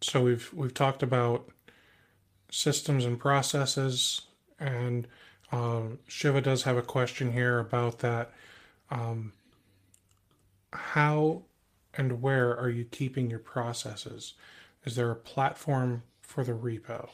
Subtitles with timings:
[0.00, 1.48] So we've we've talked about
[2.50, 4.22] systems and processes,
[4.60, 5.06] and
[5.52, 8.32] um, Shiva does have a question here about that.
[8.90, 9.32] Um,
[10.72, 11.42] how
[11.94, 14.34] and where are you keeping your processes?
[14.84, 17.08] Is there a platform for the repo?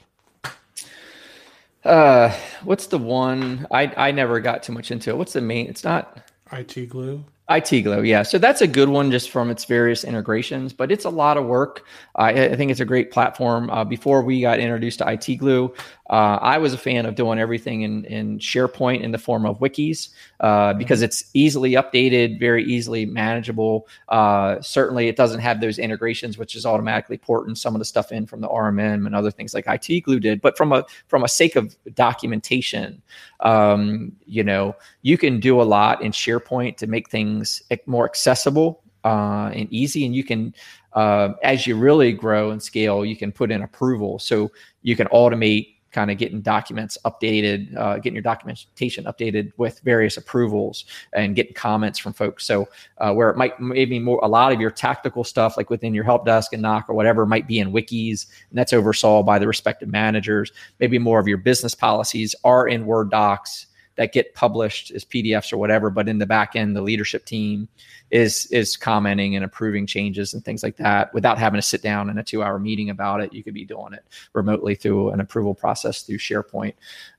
[1.84, 2.32] Uh,
[2.64, 3.66] what's the one?
[3.70, 5.16] I I never got too much into it.
[5.16, 5.68] What's the main?
[5.68, 6.18] It's not
[6.52, 7.24] IT glue.
[7.50, 7.72] IT
[8.04, 8.22] yeah.
[8.22, 11.44] So that's a good one just from its various integrations, but it's a lot of
[11.44, 11.84] work.
[12.14, 13.68] I think it's a great platform.
[13.68, 15.74] Uh, before we got introduced to IT Glue,
[16.12, 19.58] uh, I was a fan of doing everything in, in SharePoint in the form of
[19.60, 20.10] wikis
[20.40, 21.06] uh, because mm-hmm.
[21.06, 23.88] it's easily updated, very easily manageable.
[24.10, 28.12] Uh, certainly, it doesn't have those integrations, which is automatically porting some of the stuff
[28.12, 30.42] in from the RMM and other things like IT Glue did.
[30.42, 33.00] But from a from a sake of documentation,
[33.40, 38.82] um, you know, you can do a lot in SharePoint to make things more accessible
[39.04, 40.54] uh, and easy, and you can.
[40.92, 44.18] Uh, as you really grow and scale, you can put in approval.
[44.18, 44.50] So
[44.82, 50.16] you can automate kind of getting documents updated, uh, getting your documentation updated with various
[50.16, 52.44] approvals and getting comments from folks.
[52.44, 55.94] So uh, where it might maybe more a lot of your tactical stuff, like within
[55.94, 59.38] your help desk and NOC or whatever, might be in wikis, and that's oversaw by
[59.38, 60.50] the respective managers.
[60.80, 65.52] Maybe more of your business policies are in Word docs that get published as PDFs
[65.52, 67.68] or whatever, but in the back end, the leadership team
[68.10, 72.10] is is commenting and approving changes and things like that without having to sit down
[72.10, 73.32] in a two hour meeting about it.
[73.32, 76.74] You could be doing it remotely through an approval process through SharePoint.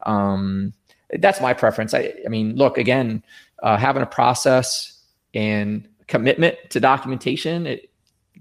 [0.06, 0.74] Um,
[1.20, 1.94] that's my preference.
[1.94, 3.24] I, I mean, look again,
[3.62, 5.00] uh, having a process
[5.34, 7.68] and commitment to documentation.
[7.68, 7.90] It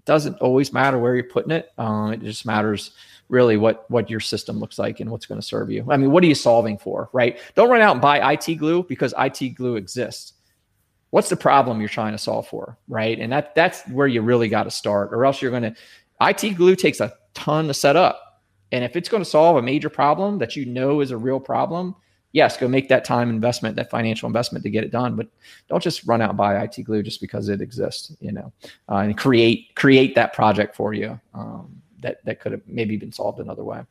[0.04, 1.70] doesn't always matter where you're putting it.
[1.78, 2.92] Uh, it just matters
[3.32, 5.84] really what what your system looks like and what's going to serve you.
[5.88, 7.40] I mean, what are you solving for, right?
[7.54, 10.34] Don't run out and buy IT glue because IT glue exists.
[11.10, 13.18] What's the problem you're trying to solve for, right?
[13.18, 15.74] And that that's where you really got to start, or else you're going to.
[16.20, 19.62] IT glue takes a ton to set up, and if it's going to solve a
[19.62, 21.96] major problem that you know is a real problem,
[22.32, 25.16] yes, go make that time investment, that financial investment to get it done.
[25.16, 25.28] But
[25.68, 28.52] don't just run out and buy IT glue just because it exists, you know,
[28.90, 31.18] uh, and create create that project for you.
[31.34, 33.84] Um, that that could have maybe been solved another way.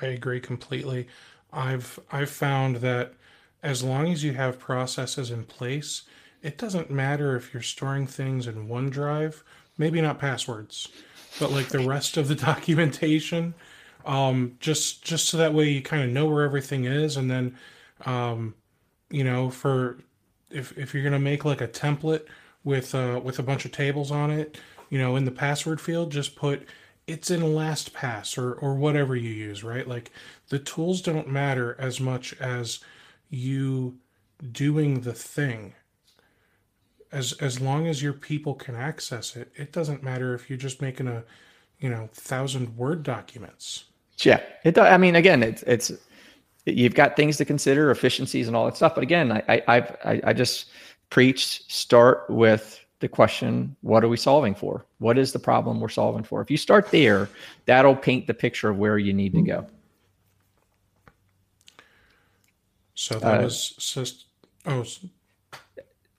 [0.00, 1.08] I agree completely.
[1.52, 3.14] I've I've found that
[3.62, 6.02] as long as you have processes in place,
[6.42, 9.42] it doesn't matter if you're storing things in OneDrive,
[9.78, 10.88] maybe not passwords,
[11.40, 13.54] but like the rest of the documentation.
[14.04, 17.56] Um, just just so that way you kind of know where everything is, and then
[18.04, 18.54] um,
[19.10, 19.98] you know for
[20.50, 22.26] if if you're gonna make like a template
[22.64, 24.58] with uh, with a bunch of tables on it,
[24.94, 26.68] you know, in the password field, just put
[27.08, 29.88] it's in LastPass or or whatever you use, right?
[29.88, 30.12] Like
[30.50, 32.78] the tools don't matter as much as
[33.28, 33.98] you
[34.52, 35.74] doing the thing.
[37.10, 40.80] As as long as your people can access it, it doesn't matter if you're just
[40.80, 41.24] making a,
[41.80, 43.86] you know, thousand word documents.
[44.18, 44.78] Yeah, it.
[44.78, 45.90] I mean, again, it's it's
[46.66, 48.94] you've got things to consider, efficiencies and all that stuff.
[48.94, 50.66] But again, I I I've, I, I just
[51.10, 54.84] preach start with the question what are we solving for?
[54.98, 56.40] What is the problem we're solving for?
[56.40, 57.28] If you start there
[57.66, 59.66] that'll paint the picture of where you need to go.
[62.94, 64.26] So that uh, was just
[64.66, 64.84] oh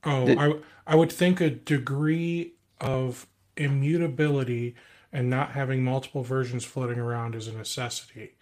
[0.04, 3.26] oh the, I, I would think a degree of
[3.58, 4.76] immutability
[5.12, 8.36] and not having multiple versions floating around is a necessity.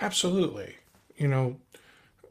[0.00, 0.74] Absolutely.
[1.16, 1.56] You know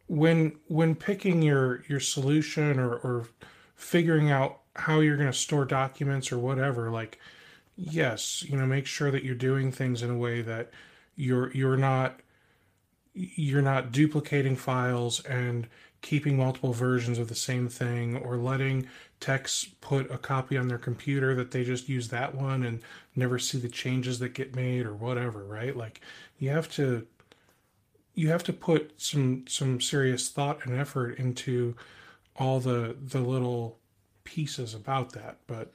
[0.08, 3.28] when when picking your your solution or or
[3.76, 7.19] figuring out how you're going to store documents or whatever like
[7.78, 10.72] yes you know make sure that you're doing things in a way that
[11.16, 12.20] you're you're not
[13.14, 15.67] you're not duplicating files and
[16.02, 18.88] keeping multiple versions of the same thing or letting
[19.20, 22.79] techs put a copy on their computer that they just use that one and
[23.16, 25.76] never see the changes that get made or whatever right?
[25.76, 26.02] Like
[26.38, 27.08] you have to
[28.14, 31.76] you have to put some some serious thought and effort into
[32.35, 33.79] all the the little
[34.25, 35.73] pieces about that, but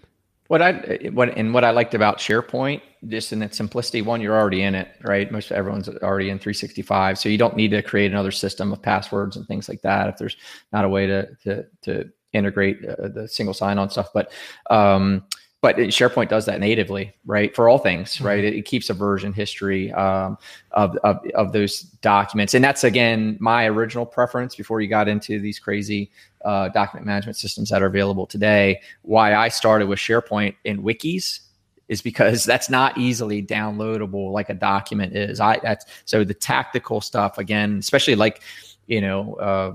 [0.51, 0.73] what I
[1.13, 4.75] what and what I liked about SharePoint, just in its simplicity, one, you're already in
[4.75, 5.31] it, right?
[5.31, 9.37] Most everyone's already in 365, so you don't need to create another system of passwords
[9.37, 10.09] and things like that.
[10.09, 10.37] If there's
[10.73, 14.33] not a way to to to integrate uh, the single sign-on stuff, but
[14.71, 15.23] um,
[15.63, 17.55] but SharePoint does that natively, right?
[17.55, 18.27] For all things, mm-hmm.
[18.27, 18.43] right?
[18.43, 20.39] It, it, keeps a version history um,
[20.73, 25.39] of, of, of those documents, and that's again my original preference before you got into
[25.39, 26.11] these crazy
[26.45, 28.81] uh, document management systems that are available today.
[29.03, 31.41] Why I started with SharePoint and wikis
[31.89, 35.41] is because that's not easily downloadable like a document is.
[35.41, 38.43] I that's so the tactical stuff again, especially like
[38.87, 39.73] you know uh,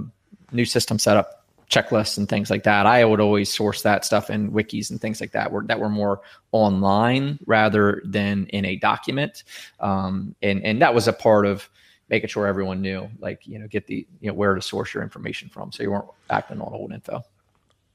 [0.52, 2.86] new system setup checklists and things like that.
[2.86, 5.90] I would always source that stuff in wikis and things like that were that were
[5.90, 6.22] more
[6.52, 9.44] online rather than in a document.
[9.80, 11.70] Um, and and that was a part of
[12.10, 15.04] making sure everyone knew, like you know, get the you know where to source your
[15.04, 17.24] information from, so you weren't acting on old info.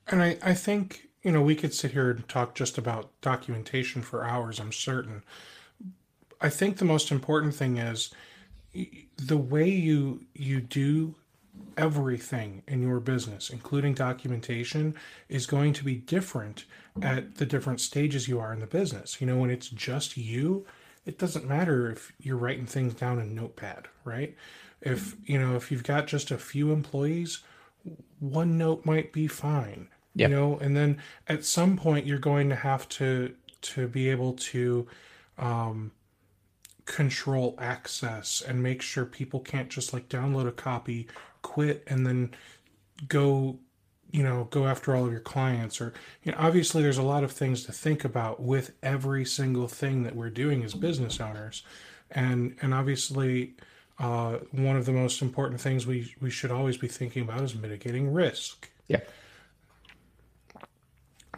[0.09, 4.03] And I I think you know we could sit here and talk just about documentation
[4.03, 4.59] for hours.
[4.59, 5.23] I'm certain.
[6.41, 8.13] I think the most important thing is
[9.17, 11.15] the way you you do
[11.77, 14.95] everything in your business, including documentation,
[15.29, 16.65] is going to be different
[17.03, 19.21] at the different stages you are in the business.
[19.21, 20.67] You know, when it's just you,
[21.05, 24.37] it doesn't matter if you're writing things down in Notepad, right?
[24.81, 27.41] If, you know, if you've got just a few employees,
[28.23, 29.89] OneNote might be fine.
[30.15, 30.99] You know, and then
[31.29, 34.87] at some point you're going to have to to be able to
[35.39, 35.93] um
[36.85, 41.07] control access and make sure people can't just like download a copy
[41.43, 42.35] quit and then
[43.09, 43.59] go
[44.13, 45.93] you know go after all of your clients or
[46.23, 50.03] you know obviously there's a lot of things to think about with every single thing
[50.03, 51.63] that we're doing as business owners.
[52.11, 53.55] And and obviously
[53.99, 57.55] uh, one of the most important things we we should always be thinking about is
[57.55, 58.71] mitigating risk.
[58.89, 59.01] Yeah.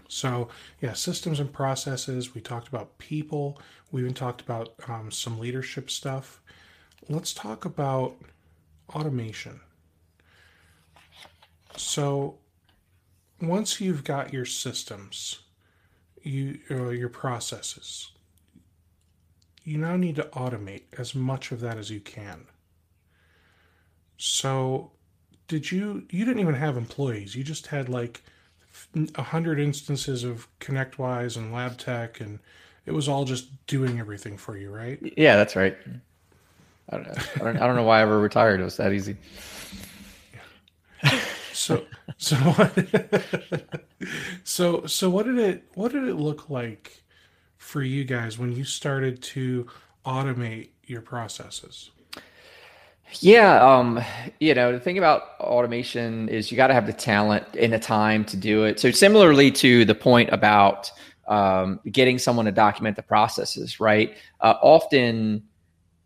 [0.08, 0.48] So
[0.80, 2.34] yeah systems and processes.
[2.34, 3.60] We talked about people.
[3.90, 6.40] We even talked about um, some leadership stuff.
[7.08, 8.16] Let's talk about
[8.94, 9.60] automation.
[11.76, 12.38] So
[13.42, 15.40] once you've got your systems,
[16.22, 18.12] you uh, your processes,
[19.64, 22.46] you now need to automate as much of that as you can.
[24.16, 24.92] So
[25.48, 27.34] did you you didn't even have employees.
[27.34, 28.22] You just had like
[29.16, 32.38] a hundred instances of ConnectWise and LabTech and
[32.86, 34.98] it was all just doing everything for you, right?
[35.16, 35.76] Yeah, that's right.
[36.90, 38.60] I don't, I don't, I don't know why I ever retired.
[38.60, 39.16] It was that easy.
[41.62, 41.86] So
[42.16, 43.84] so what,
[44.44, 47.02] so so what did it what did it look like
[47.56, 49.68] for you guys when you started to
[50.04, 51.90] automate your processes?
[53.20, 54.00] Yeah, um,
[54.40, 57.78] you know, the thing about automation is you got to have the talent and the
[57.78, 58.80] time to do it.
[58.80, 60.90] So similarly to the point about
[61.28, 64.16] um, getting someone to document the processes, right?
[64.40, 65.42] Uh, often,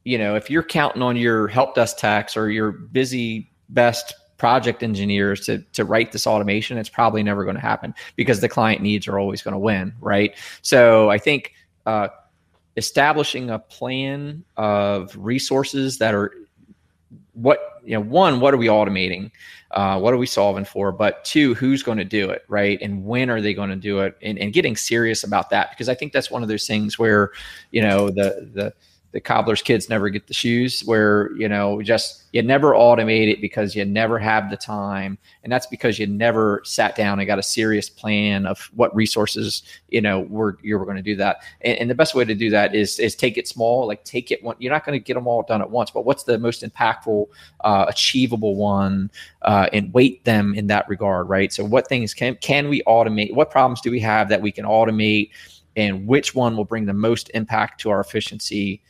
[0.03, 4.83] you know, if you're counting on your help desk techs or your busy best project
[4.83, 8.83] engineers to to write this automation it's probably never going to happen because the client
[8.83, 10.37] needs are always going to win right?
[10.63, 11.55] So i think
[11.87, 12.09] uh,
[12.77, 16.33] establishing a plan of resources that are
[17.33, 19.31] what you know one what are we automating?
[19.71, 20.91] Uh, what are we solving for?
[20.91, 22.79] But two who's going to do it right?
[22.83, 24.17] And when are they going to do it?
[24.23, 27.31] And, and getting serious about that because i think that's one of those things where
[27.71, 28.75] you know the the
[29.17, 33.41] the cobbler's kids never get the shoes where you know just you never automate it
[33.41, 35.17] because you never have the time.
[35.43, 39.63] And that's because you never sat down and got a serious plan of what resources
[39.89, 41.39] you know were you were going to do that.
[41.63, 44.31] And, and, the best way to do that is is take it small like take
[44.31, 46.39] it one you're not going to get them all done at once but what's the
[46.39, 47.27] most impactful
[47.65, 49.11] uh, achievable one
[49.43, 51.55] uh, and weight them in that regard right?
[51.55, 54.67] So what things can can we automate what problems do we have that we can
[54.67, 55.31] automate
[55.75, 58.83] and which one will bring the most impact to our efficiency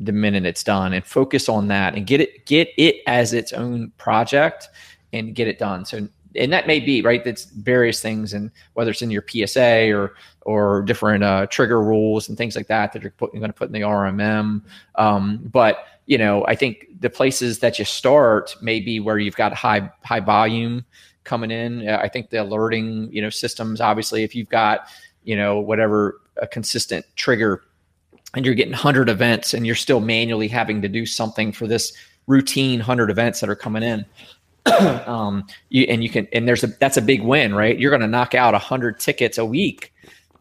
[0.00, 3.52] the minute it's done and focus on that and get it get it as its
[3.52, 4.68] own project
[5.12, 5.84] and get it done.
[5.84, 9.92] So and that may be right that's various things and whether it's in your psa
[9.92, 13.52] or or different uh, trigger rules and things like that that you're, you're going to
[13.52, 14.60] put in the rmm
[14.96, 19.36] um, but you know i think the places that you start may be where you've
[19.36, 20.84] got high high volume
[21.24, 21.88] coming in.
[21.88, 24.88] I think the alerting you know systems obviously if you've got
[25.24, 27.62] you know whatever a consistent trigger
[28.34, 31.92] and you're getting 100 events and you're still manually having to do something for this
[32.26, 34.04] routine 100 events that are coming in
[35.06, 37.78] um, you, and you can and there's a that's a big win right?
[37.78, 39.92] You're going to NOC out 100 tickets a week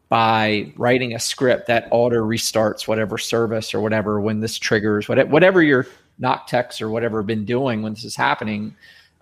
[0.10, 5.30] by writing a script that auto restarts whatever service or whatever when this triggers whatever,
[5.30, 5.88] whatever your
[6.20, 8.76] knock techs or whatever been doing when this is happening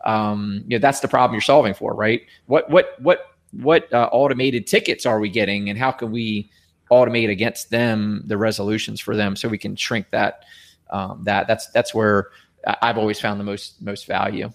[0.05, 2.23] um, you know that's the problem you're solving for right?
[2.45, 6.49] What what what what uh, automated tickets are we getting and how can we
[6.91, 10.43] automate against them the resolutions for them so we can shrink that
[10.91, 12.29] um, that that's that's where
[12.81, 14.51] I've always found the most most value.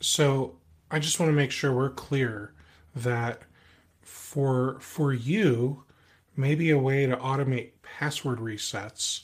[0.00, 0.56] So
[0.90, 2.52] I just want to make sure we're clear
[2.94, 3.42] that
[4.02, 5.84] for for you,
[6.36, 9.22] maybe a way to automate password resets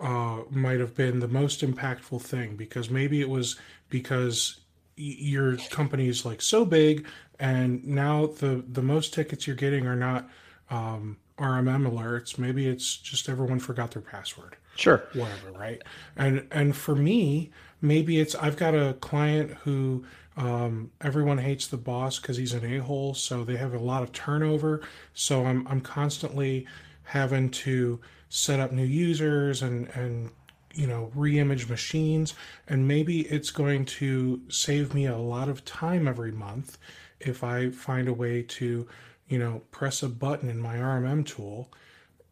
[0.00, 3.56] uh, might have been the most impactful thing because maybe it was
[3.88, 4.60] because
[4.96, 7.06] your company is like so big
[7.38, 10.28] and now the the most tickets you're getting are not
[10.70, 12.38] um, RMM alerts.
[12.38, 14.56] Maybe it's just everyone forgot their password.
[14.76, 15.04] Sure.
[15.12, 15.82] Whatever, right?
[16.16, 17.50] And and for me,
[17.80, 20.04] maybe it's I've got a client who
[20.36, 24.12] um, everyone hates the boss because he's an a-hole, so they have a lot of
[24.12, 24.82] turnover.
[25.12, 26.66] So I'm I'm constantly
[27.04, 30.30] having to set up new users and and
[30.72, 32.34] you know re-image machines
[32.68, 36.78] and maybe it's going to save me a lot of time every month
[37.18, 38.86] if i find a way to
[39.30, 41.72] you know press a button in my rmm tool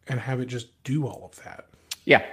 [0.09, 1.67] and have it just do all of that.
[2.05, 2.25] Yeah.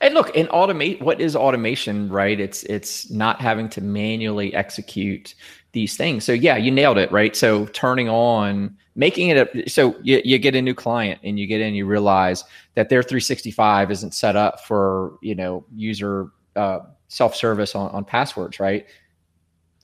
[0.00, 2.38] And look in automate what is automation right?
[2.38, 5.34] It's it's not having to manually execute
[5.72, 6.24] these things.
[6.24, 7.34] So yeah you nailed it right?
[7.36, 11.46] So turning on making it a so you, you get a new client and you
[11.46, 12.44] get in you realize
[12.74, 18.60] that their 365 isn't set up for you know user uh, self-service on, on passwords
[18.60, 18.86] right?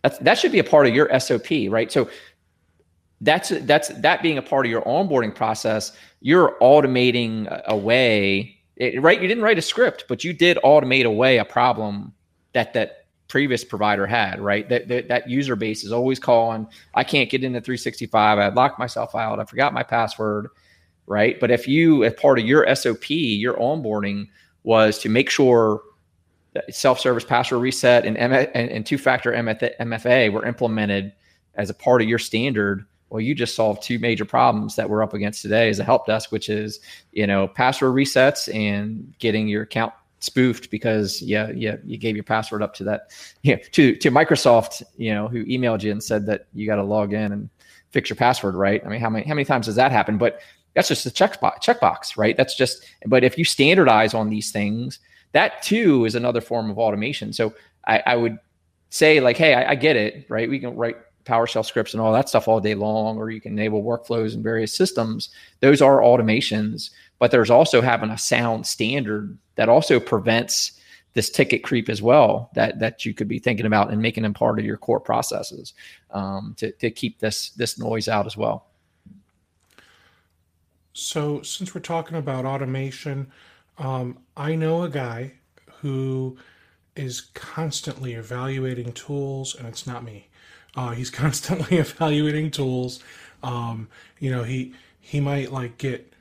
[0.03, 1.91] That's, that should be a part of your sop right?
[1.91, 2.09] So
[3.23, 9.21] that's that's that being a part of your onboarding process you're automating away it, right
[9.21, 12.13] you didn't write a script but you did automate away a problem
[12.53, 13.03] that that
[13.33, 14.69] previous provider had, right?
[14.69, 18.39] That, that, that user base is always calling, I can't get into 365.
[18.39, 19.41] I locked myself out.
[19.41, 20.49] I forgot my password,
[21.07, 21.41] right?
[21.41, 24.29] But if you, as part of your SOP, your onboarding
[24.65, 25.81] was to make sure
[26.69, 31.15] self-service password reset and, and, and two-factor MFA were implemented
[31.55, 35.03] as a part of your standard, well, you just solved two major problems that we're
[35.03, 36.81] up against today as a help desk, which is,
[37.13, 42.25] you know, password resets and getting your account spoofed because yeah, yeah, you gave your
[42.25, 43.11] password up to that,
[43.43, 46.83] yeah, to to Microsoft, you know, who emailed you and said that you got to
[46.83, 47.51] log in and
[47.91, 48.83] fix your password, right?
[48.83, 50.17] I mean, how many how many times does that happen?
[50.17, 50.41] But
[50.73, 52.35] that's just a checkbox, checkbox, right?
[52.35, 52.87] That's just.
[53.07, 55.01] But if you standardize on these things,
[55.33, 57.35] that too is another form of automation.
[57.35, 57.53] So
[57.87, 58.39] I, I would
[58.89, 60.49] say like, hey, I, I get it, right?
[60.49, 63.53] We can write PowerShell scripts and all that stuff all day long, or you can
[63.53, 65.31] enable workflows in various systems.
[65.61, 70.81] Those are automations, but there's also having a sound standard that also prevents
[71.15, 74.35] this ticket creep as well that that you could be thinking about and making them
[74.35, 75.75] part of your core processes
[76.11, 78.67] um, to, to keep this this noise out as well
[80.93, 83.31] so since we're talking about automation
[83.79, 85.33] um, i know a guy
[85.81, 86.37] who
[86.97, 90.29] is constantly evaluating tools and it's not me
[90.77, 93.01] uh, he's constantly evaluating tools
[93.43, 93.89] um,
[94.19, 96.13] you know he he might like get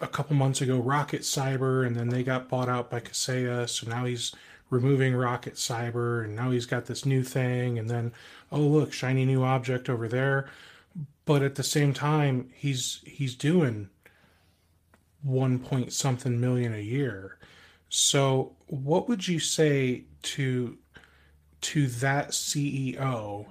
[0.00, 3.68] a couple months ago Rocket Cyber, and then they got bought out by Kaseya.
[3.68, 4.32] So now he's
[4.70, 7.78] removing Rocket Cyber, and now he's got this new thing.
[7.78, 8.12] And then,
[8.50, 10.48] oh look, shiny new object over there.
[11.26, 13.90] But at the same time, he's he's doing
[15.22, 17.36] one point something million a year.
[17.88, 20.78] So what would you say to
[21.60, 23.46] to that CEO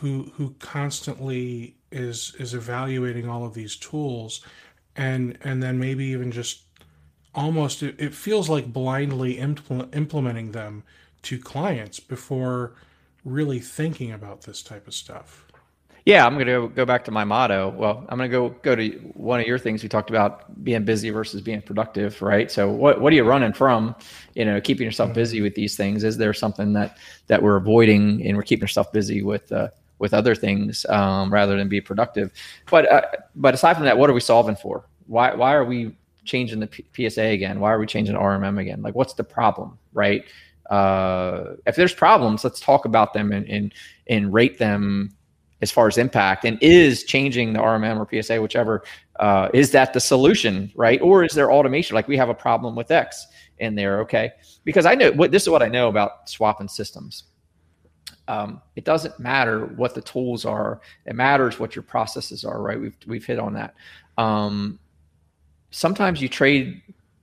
[0.00, 4.44] who who constantly is is evaluating all of these tools
[4.96, 6.62] and and then maybe even just
[7.34, 10.82] almost it, it feels like blindly impl- implementing them
[11.22, 12.72] to clients before
[13.24, 15.45] really thinking about this type of stuff.
[16.06, 17.70] Yeah, I'm going to go back to my motto.
[17.70, 20.84] Well, I'm going to go go to one of your things we talked about being
[20.84, 22.48] busy versus being productive, right?
[22.48, 23.94] So, what what are you running from?
[24.34, 25.14] You know, keeping yourself mm-hmm.
[25.14, 26.04] busy with these things.
[26.04, 26.96] Is there something that
[27.26, 31.56] that we're avoiding, and we're keeping ourselves busy with uh, with other things um, rather
[31.56, 32.30] than be productive.
[32.70, 33.02] But uh,
[33.34, 34.86] but aside from that, what are we solving for?
[35.06, 37.60] Why why are we changing the P- PSA again?
[37.60, 38.82] Why are we changing RMM again?
[38.82, 40.24] Like, what's the problem, right?
[40.70, 43.74] Uh, if there's problems, let's talk about them and, and
[44.08, 45.16] and rate them
[45.62, 46.44] as far as impact.
[46.44, 48.82] And is changing the RMM or PSA, whichever,
[49.20, 51.00] uh, is that the solution, right?
[51.00, 51.94] Or is there automation?
[51.94, 53.26] Like we have a problem with X
[53.58, 54.32] in there, okay?
[54.64, 57.24] Because I know what this is what I know about swapping systems
[58.28, 60.80] um, it doesn't matter what the tools are.
[61.06, 62.80] It matters what your processes are, right?
[62.80, 63.74] We've we've hit on that.
[64.18, 64.78] Um,
[65.70, 66.82] sometimes you trade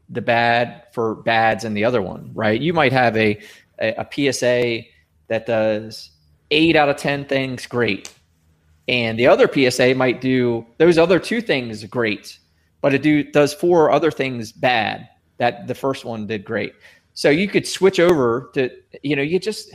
[0.10, 2.60] the bad for bads in the other one, right?
[2.60, 3.40] You might have a,
[3.80, 4.82] a, a PSA
[5.28, 6.12] that does
[6.52, 8.14] eight out of ten things great,
[8.88, 12.40] and the other PSA might do those other two things great,
[12.82, 16.74] but it do does four other things bad that the first one did great.
[17.14, 18.70] So you could switch over to
[19.02, 19.72] you know you just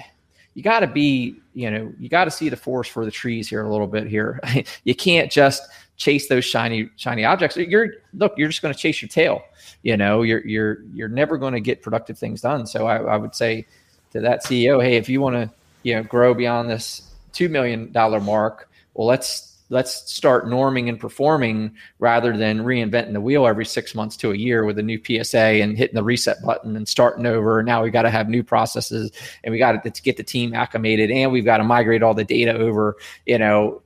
[0.59, 3.49] you got to be, you know, you got to see the forest for the trees
[3.49, 4.41] here a little bit here.
[4.85, 5.63] you can't just
[5.97, 7.57] chase those shiny shiny objects.
[7.57, 9.41] You're look, you're just going to chase your tail.
[9.83, 12.67] You know, you're you're you're never going to get productive things done.
[12.67, 13.67] So I, I would say
[14.11, 15.49] to that CEO, hey, if you want to,
[15.85, 18.68] you know, grow beyond this two million dollar mark,
[18.99, 24.17] well, let's let's start norming and performing rather than reinventing the wheel every six months
[24.17, 27.63] to a year with a new PSA and hitting the reset button and starting over.
[27.63, 29.13] Now we got to have new processes
[29.45, 32.25] and we got to get the team acclimated and we've got to migrate all the
[32.25, 32.97] data over.
[33.25, 33.83] You know,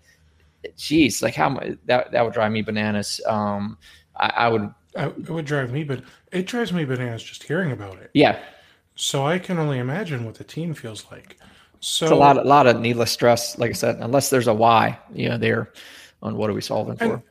[0.78, 3.20] geez, like how that that would drive me bananas.
[3.26, 3.76] Um,
[4.16, 4.72] I, I would.
[4.94, 6.02] It would drive me, but
[6.32, 8.10] it drives me bananas just hearing about it.
[8.14, 8.38] Yeah.
[8.94, 11.38] So I can only imagine what the team feels like.
[11.82, 13.58] So it's a lot, a lot of needless stress.
[13.58, 15.72] Like I said, unless there's a why, you know, there
[16.22, 17.22] on what are we solving and, for.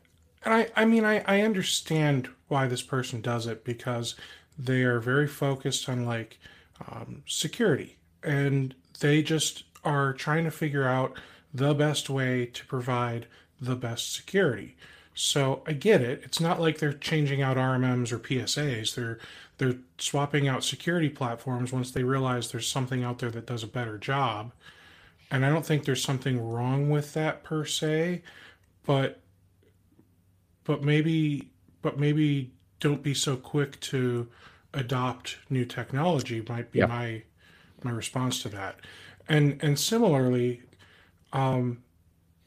[0.44, 4.16] And I, I mean, I, I understand why this person does it because
[4.60, 6.38] they are very focused on like
[6.92, 11.18] um, security, and they just are trying to figure out
[11.54, 13.28] the best way to provide
[13.62, 14.76] the best security.
[15.14, 16.22] So I get it.
[16.26, 18.96] It's not like they're changing out RMMs or PSAs.
[18.96, 19.20] They're
[19.62, 23.68] they're swapping out security platforms once they realize there's something out there that does a
[23.68, 24.54] better job.
[25.30, 28.24] And I don't think there's something wrong with that per se,
[28.88, 29.22] but
[30.64, 31.52] but maybe
[31.84, 34.28] but maybe don't be so quick to
[34.74, 36.88] adopt new technology might be yeah.
[36.88, 37.22] my
[37.84, 38.80] my response to that.
[39.30, 40.64] And and similarly,
[41.34, 41.84] um,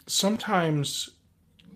[0.08, 1.10] sometimes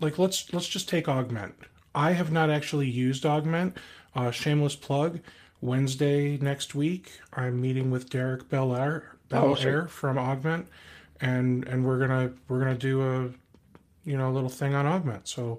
[0.01, 1.53] like let's let's just take Augmentt
[1.95, 3.75] i have not actually used Augmentt
[4.19, 5.21] uh, shameless plug.
[5.61, 10.67] Wednesday next week i'm meeting with derek belair bel air oh, from Augmentt
[11.21, 13.31] and and we're gonna we're gonna do a
[14.09, 15.27] you know a little thing on Augmentt.
[15.27, 15.59] So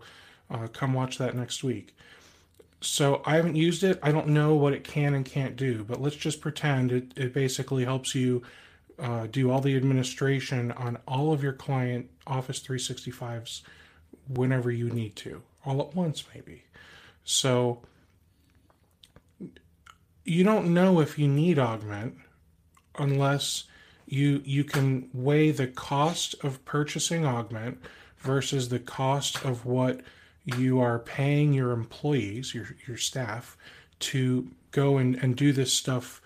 [0.49, 1.95] uh, come watch that next week.
[2.81, 3.99] So i haven't used it.
[4.01, 7.33] I don't know what it can and can't do but let's just pretend it, it
[7.33, 8.41] basically helps you
[8.97, 13.61] uh, do all the administration on all of your client Office 365s
[14.27, 16.63] whenever you need to, all at once, maybe.
[17.23, 17.81] So
[20.25, 22.13] you don't know if you need Augmentt
[22.97, 23.65] unless
[24.05, 27.77] you you can weigh the cost of purchasing Augmentt
[28.17, 30.01] versus the cost of what
[30.45, 33.57] you are paying your employees your your staff
[33.99, 36.21] to go and, and do this stuff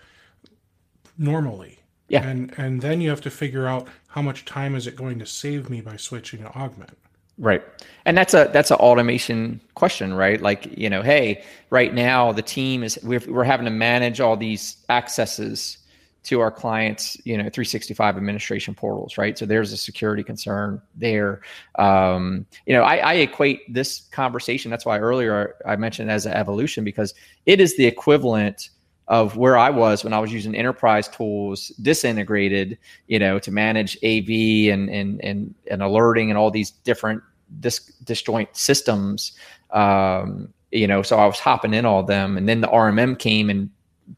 [1.16, 2.22] normally yeah.
[2.22, 5.26] And and then you have to figure out how much time is it going to
[5.26, 6.94] save me by switching to Augmentt.
[7.38, 7.62] Right.
[8.04, 10.40] And that's a that's an automation question, right?
[10.40, 14.36] Like, you know, hey, right now the team is we're, we're having to manage all
[14.36, 15.78] these accesses
[16.24, 19.36] to our clients, you know, 365 administration portals, right?
[19.36, 21.42] So there's a security concern there.
[21.74, 24.70] Um, you know, I, I equate this conversation.
[24.70, 28.70] That's why earlier I mentioned as an evolution because it is the equivalent
[29.08, 33.96] of where I was when I was using enterprise tools disintegrated, you know, to manage
[34.04, 37.22] AV and and and, and alerting and all these different
[37.60, 39.32] dis, disjoint systems.
[39.70, 43.50] Um, you know, so I was hopping in all them, and then the RMM came
[43.50, 43.70] and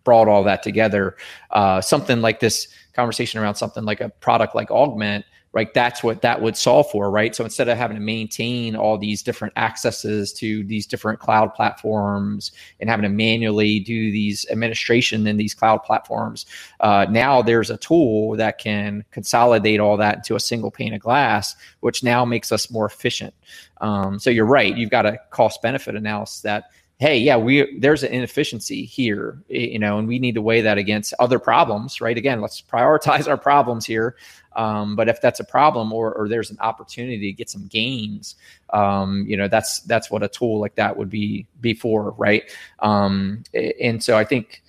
[0.05, 1.17] brought all that together.
[1.51, 5.25] Uh, something like this conversation around something like a product like Augmentt
[5.57, 5.73] right?
[5.73, 7.35] That's what that would solve for, right?
[7.35, 12.53] So instead of having to maintain all these different accesses to these different cloud platforms
[12.79, 16.45] and having to manually do these administration in these cloud platforms,
[16.81, 21.01] uh, now there's a tool that can consolidate all that into a single pane of
[21.01, 23.33] glass, which now makes us more efficient.
[23.81, 24.77] Um, so you're right.
[24.77, 26.65] You've got a cost benefit analysis that
[26.99, 30.79] hey yeah we there's an inefficiency here you know and we need to weigh that
[30.79, 32.17] against other problems right?
[32.17, 34.17] Again let's prioritize our problems here
[34.55, 38.37] um, but if that's a problem or, or there's an opportunity to get some gains
[38.73, 42.51] um, you know that's that's what a tool like that would be before right?
[42.81, 43.45] Um,
[43.81, 44.63] and so i think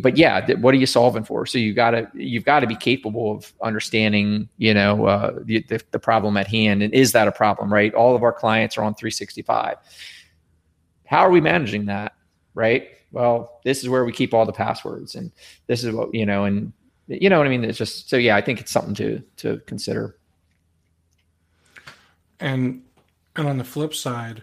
[0.00, 1.44] but yeah what are you solving for?
[1.44, 5.82] So you gotta you've got to be capable of understanding you know uh, the, the,
[5.90, 7.92] the problem at hand and is that a problem right?
[7.94, 9.78] All of our clients are on 365
[11.12, 12.14] how are we managing that?
[12.54, 12.88] Right.
[13.12, 15.30] Well, this is where we keep all the passwords, and
[15.66, 16.72] this is what you know, and
[17.06, 17.64] you know what I mean.
[17.64, 18.34] It's just so yeah.
[18.34, 20.16] I think it's something to to consider.
[22.40, 22.82] And
[23.36, 24.42] and on the flip side,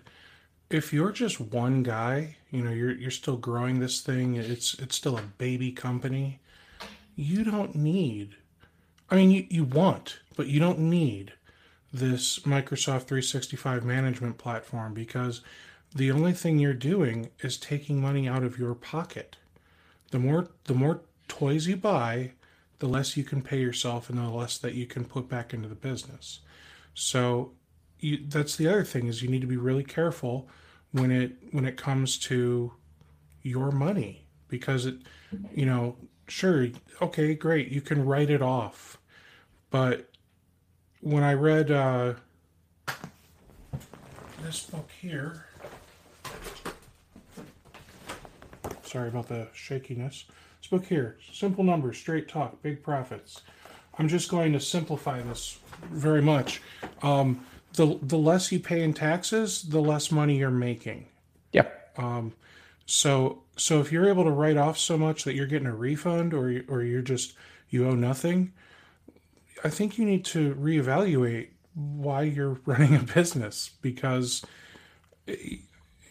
[0.69, 4.35] if you're just one guy, you know, you're you're still growing this thing.
[4.35, 6.39] It's it's still a baby company.
[7.15, 8.35] You don't need.
[9.09, 11.33] I mean, you, you want, but you don't need
[11.91, 15.41] this Microsoft 365 management platform because
[15.93, 19.37] the only thing you're doing is taking money out of your pocket.
[20.11, 22.31] The more the more toys you buy,
[22.79, 25.67] the less you can pay yourself and the less that you can put back into
[25.67, 26.39] the business.
[26.93, 27.51] So
[27.99, 30.47] you, that's the other thing is you need to be really careful
[30.91, 32.73] when it when it comes to
[33.41, 34.95] your money because it
[35.53, 35.95] you know
[36.27, 36.67] sure
[37.01, 38.97] okay great you can write it off
[39.69, 40.09] but
[41.01, 42.13] when i read uh,
[44.43, 45.45] this book here
[48.89, 50.25] Sorry about the shakiness.
[50.59, 53.41] This book here, simple numbers, straight talk, big profits.
[53.99, 55.59] I'm just going to simplify this
[55.91, 56.61] very much.
[57.03, 61.05] Um, the the less you pay in taxes, the less money you're making.
[61.51, 61.93] Yep.
[61.97, 62.33] Um,
[62.87, 66.33] so so if you're able to write off so much that you're getting a refund,
[66.33, 67.35] or or you're just
[67.69, 68.53] you owe nothing,
[69.63, 74.43] I think you need to reevaluate why you're running a business because,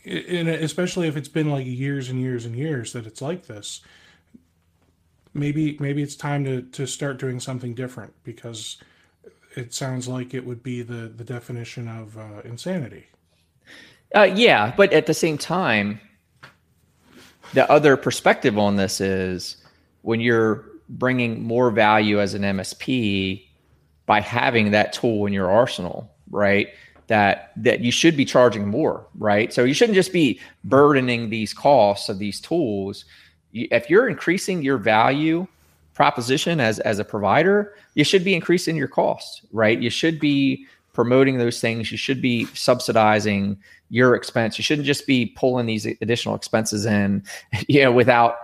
[0.09, 3.81] and especially if it's been like years and years and years that it's like this,
[5.35, 8.79] maybe maybe it's time to to start doing something different because
[9.57, 13.07] it sounds like it would be the the definition of uh, insanity.
[14.15, 16.01] Uh, yeah, but at the same time,
[17.53, 19.59] the other perspective on this is
[20.03, 23.45] when you're bringing more value as an MSP
[24.07, 26.69] by having that tool in your arsenal, right?
[27.09, 29.53] That that you should be charging more, right?
[29.53, 33.05] So you shouldn't just be burdening these costs of these tools.
[33.53, 35.47] If you're increasing your value
[35.95, 39.81] proposition as as a provider, you should be increasing your costs, right?
[39.81, 41.91] You should be promoting those things.
[41.91, 43.57] You should be subsidizing
[43.91, 44.59] your expense.
[44.59, 47.23] You shouldn't just be pulling these additional expenses in,
[47.69, 48.37] you know, without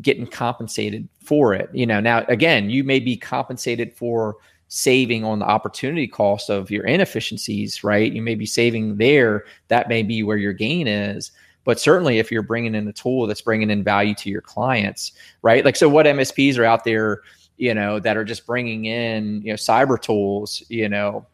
[0.00, 1.68] getting compensated for it.
[1.72, 4.36] You know, now again, you may be compensated for
[4.74, 8.10] saving on the opportunity cost of your inefficiencies, right?
[8.10, 9.44] You may be saving there.
[9.68, 11.30] That may be where your gain is.
[11.64, 15.12] But certainly, if you're bringing in a tool that's bringing in value to your clients,
[15.42, 15.62] right?
[15.62, 17.20] Like, so what MSPs are out there,
[17.58, 21.26] you know, that are just bringing in, you know, cyber tools, you know,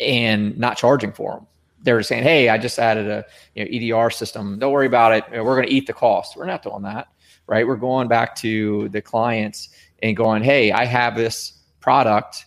[0.00, 1.46] and not charging for them.
[1.82, 4.58] They're saying, "Hey, I just added a you know, EDR system.
[4.58, 5.24] Don't worry about it.
[5.30, 7.08] We're going to eat the cost." We're not doing that,
[7.46, 7.66] right?
[7.66, 9.68] We're going back to the clients
[10.02, 12.44] and going, "Hey, I have this product.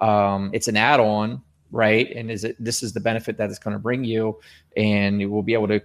[0.00, 2.10] Um, it's an add-on, right?
[2.14, 4.38] And is it this is the benefit that it's going to bring you,
[4.76, 5.80] and you will be able to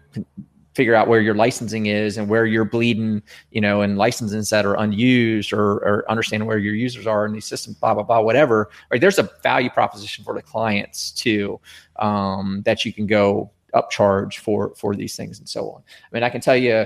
[0.73, 4.65] figure out where your licensing is and where you're bleeding, you know, and licenses that
[4.65, 8.21] are unused or, or understanding where your users are in these systems, blah, blah, blah,
[8.21, 8.69] whatever.
[8.89, 9.01] Right.
[9.01, 11.59] There's a value proposition for the clients too,
[11.97, 15.81] um, that you can go upcharge for, for these things and so on.
[15.81, 16.85] I mean, I can tell you,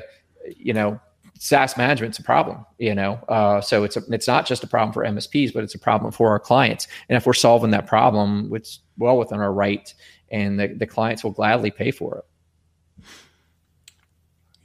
[0.57, 0.99] you know,
[1.45, 3.13] SaaS management's a problem, you know.
[3.29, 6.11] Uh, so it's a, it's not just a problem for MSPs, but it's a problem
[6.11, 6.87] for our clients.
[7.07, 9.93] And if we're solving that problem, it's well within our right,
[10.29, 13.05] and the, the clients will gladly pay for it.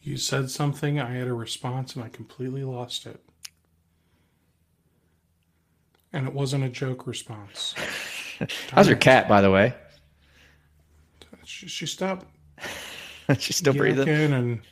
[0.00, 3.20] You said something, I had a response, and I completely lost it.
[6.14, 7.74] And it wasn't a joke response.
[8.70, 9.74] How's your cat, by the way?
[11.44, 12.24] She, she stopped.
[13.38, 14.08] She's still breathing.
[14.08, 14.62] And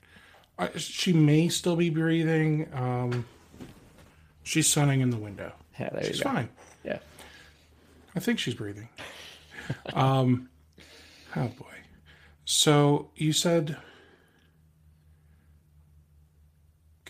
[0.76, 2.68] she may still be breathing.
[2.72, 3.26] Um,
[4.42, 5.52] she's sunning in the window.
[5.78, 6.30] Yeah, there she's you go.
[6.30, 6.48] She's fine.
[6.84, 6.98] Yeah,
[8.16, 8.88] I think she's breathing.
[9.94, 10.48] um,
[11.36, 11.66] oh boy.
[12.44, 13.76] So you said,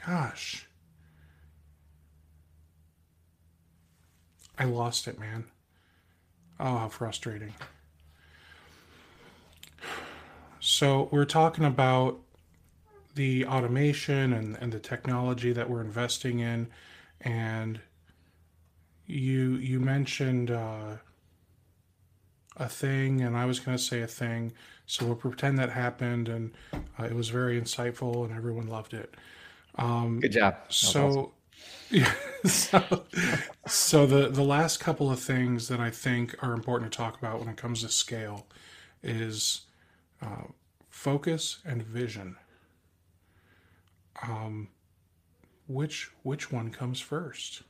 [0.05, 0.67] gosh,
[4.59, 5.45] I lost it, man.
[6.61, 7.55] Oh, how frustrating.
[10.59, 12.19] So we're talking about
[13.19, 16.69] the automation and, and the technology that we're investing in.
[17.21, 17.81] And
[19.07, 20.99] you you mentioned uh,
[22.57, 24.53] a thing, and I was going to say a thing.
[24.87, 29.15] So we'll pretend that happened, and uh, it was very insightful, and everyone loved it.
[29.75, 30.55] Um, Good job.
[30.69, 31.31] so, awesome.
[31.91, 32.13] yeah,
[32.45, 33.05] so,
[33.67, 37.41] so the the last couple of things that I think are important to talk about
[37.41, 38.47] when it comes to scale
[39.03, 39.63] is
[40.23, 40.45] uh,
[40.89, 42.37] focus and vision
[44.23, 44.69] um,
[45.67, 47.63] which which one comes first?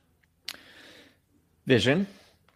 [1.65, 2.07] Vision.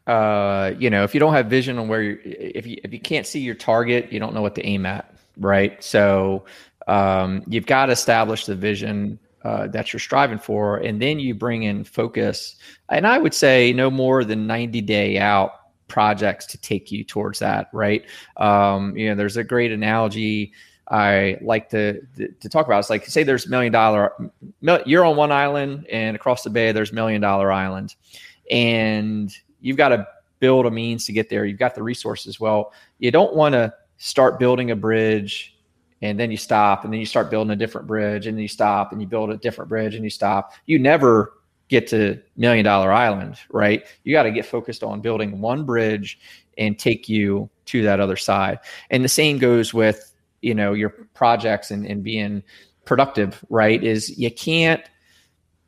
[0.08, 3.00] Uh, you know, if you don't have vision on where you if you if you
[3.00, 5.82] can't see your target, you don't know what to aim at, right?
[5.84, 6.46] So
[6.88, 11.36] um, you've got to establish the vision uh, that you're striving for, and then you
[11.36, 12.56] bring in focus.
[12.90, 15.52] And I would say no more than 90 day out
[15.88, 18.06] projects to take you towards that, right?
[18.38, 20.54] Um, you know, there's a great analogy
[20.94, 22.78] I like to, to, talk about.
[22.78, 24.14] It's like say there's million dollar,
[24.86, 27.96] you're on one island, and across the bay there's million dollar island,
[28.52, 30.08] and you've got to
[30.40, 31.46] build a means to get there.
[31.46, 32.40] You've got the resources.
[32.40, 35.58] Well, you don't want to start building a bridge
[36.04, 38.92] and then you stop and then you start building a different bridge and you stop
[38.92, 40.54] and you build a different bridge and you stop.
[40.68, 41.34] You never
[41.70, 43.84] get to million dollar island, right?
[44.04, 46.20] You got to get focused on building one bridge
[46.58, 48.60] and take you to that other side.
[48.92, 50.13] And the same goes with
[50.44, 52.44] you know your projects and, and being
[52.86, 54.84] productive right is you can't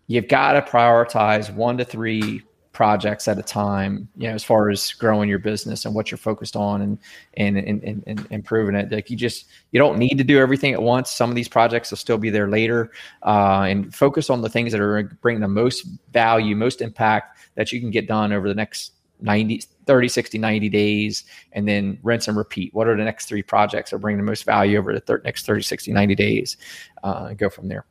[0.08, 2.44] you've got to prioritize one to three
[2.76, 6.18] projects at a time you know as far as growing your business and what you're
[6.18, 7.00] focused on and
[7.36, 8.92] and and, and, and improving it.
[8.92, 11.10] Like you just you don't need to do everything at once.
[11.10, 12.92] Some of these projects will still be there later
[13.24, 17.72] uh, and focus on the things that are bringing the most value most impact that
[17.72, 21.23] you can get done over the next 90, 30, 60, 90 days,
[21.54, 22.73] and then rinse and repeat.
[22.73, 25.45] What are the next three projects that bring the most value over the thir- next
[25.45, 26.58] 30, 60, 90 days?
[27.04, 27.86] Uh, go from there.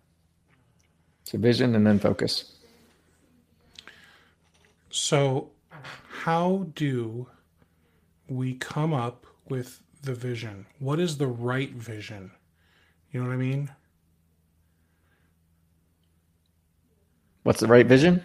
[1.25, 2.57] So vision and then focus.
[4.91, 5.51] So,
[6.09, 7.27] how do
[8.29, 10.67] we come up with the vision?
[10.79, 12.31] What is the right vision?
[13.11, 13.71] You know what I mean?
[17.43, 18.23] What's the right vision?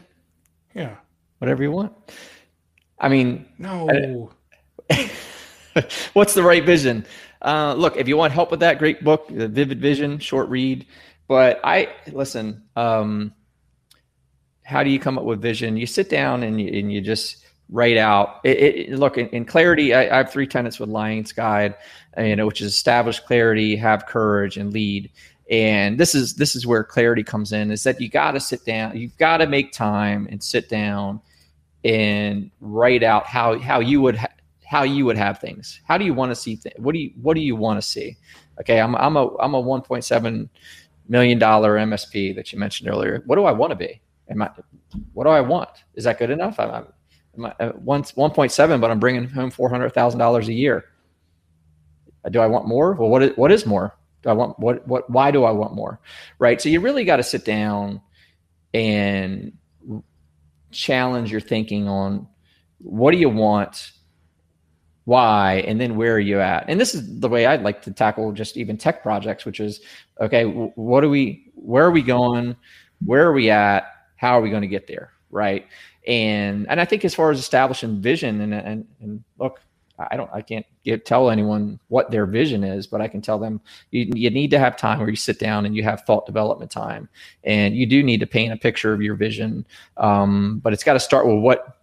[0.73, 0.95] Yeah.
[1.39, 1.93] Whatever you want.
[2.99, 4.31] I mean, no.
[6.13, 7.05] what's the right vision?
[7.41, 10.85] Uh, look, if you want help with that, great book, The Vivid Vision, short read.
[11.27, 12.63] But I listen.
[12.75, 13.33] Um,
[14.63, 15.77] how do you come up with vision?
[15.77, 18.39] You sit down and you, and you just write out.
[18.43, 19.93] It, it, look in, in clarity.
[19.93, 21.75] I, I, have three tenets with Lions Guide,
[22.17, 25.12] uh, you know, which is establish clarity, have courage, and lead.
[25.49, 27.71] And this is this is where clarity comes in.
[27.71, 28.97] Is that you got to sit down.
[28.97, 31.21] You've got to make time and sit down
[31.84, 34.28] and write out how how you would ha-
[34.65, 35.82] how you would have things.
[35.86, 36.76] How do you want to see things?
[36.78, 38.18] What do you what do you want to see?
[38.60, 40.50] Okay, I'm I'm a I'm a 1.7
[41.08, 43.24] million dollar MSP that you mentioned earlier.
[43.26, 44.02] What do I want to be?
[44.30, 44.50] Am I
[45.13, 45.70] what do I want?
[45.96, 46.60] Is that good enough?
[46.60, 46.88] I'm,
[47.36, 50.86] I'm uh, once 1.7, but I'm bringing home four hundred thousand dollars a year.
[52.30, 52.94] Do I want more?
[52.94, 53.98] Well, what is, what is more?
[54.22, 55.10] Do I want what what?
[55.10, 56.00] Why do I want more?
[56.38, 56.62] Right.
[56.62, 58.02] So you really got to sit down
[58.74, 59.54] and
[60.71, 62.27] challenge your thinking on
[62.79, 63.91] what do you want
[65.10, 66.65] why and then where are you at?
[66.67, 69.82] And this is the way i'd like to tackle just even tech projects which is
[70.21, 72.55] okay what are we where are we going?
[73.03, 73.86] Where are we at?
[74.15, 75.65] How are we going to get there right?
[76.08, 79.62] And and i think as far as establishing vision and and, and look
[80.12, 83.39] I don't, I can't get, tell anyone what their vision is, but I can tell
[83.39, 86.25] them you, you need to have time where you sit down and you have thought
[86.25, 87.09] development time,
[87.43, 89.65] and you do need to paint a picture of your vision.
[89.97, 91.77] Um, but it's got to start with what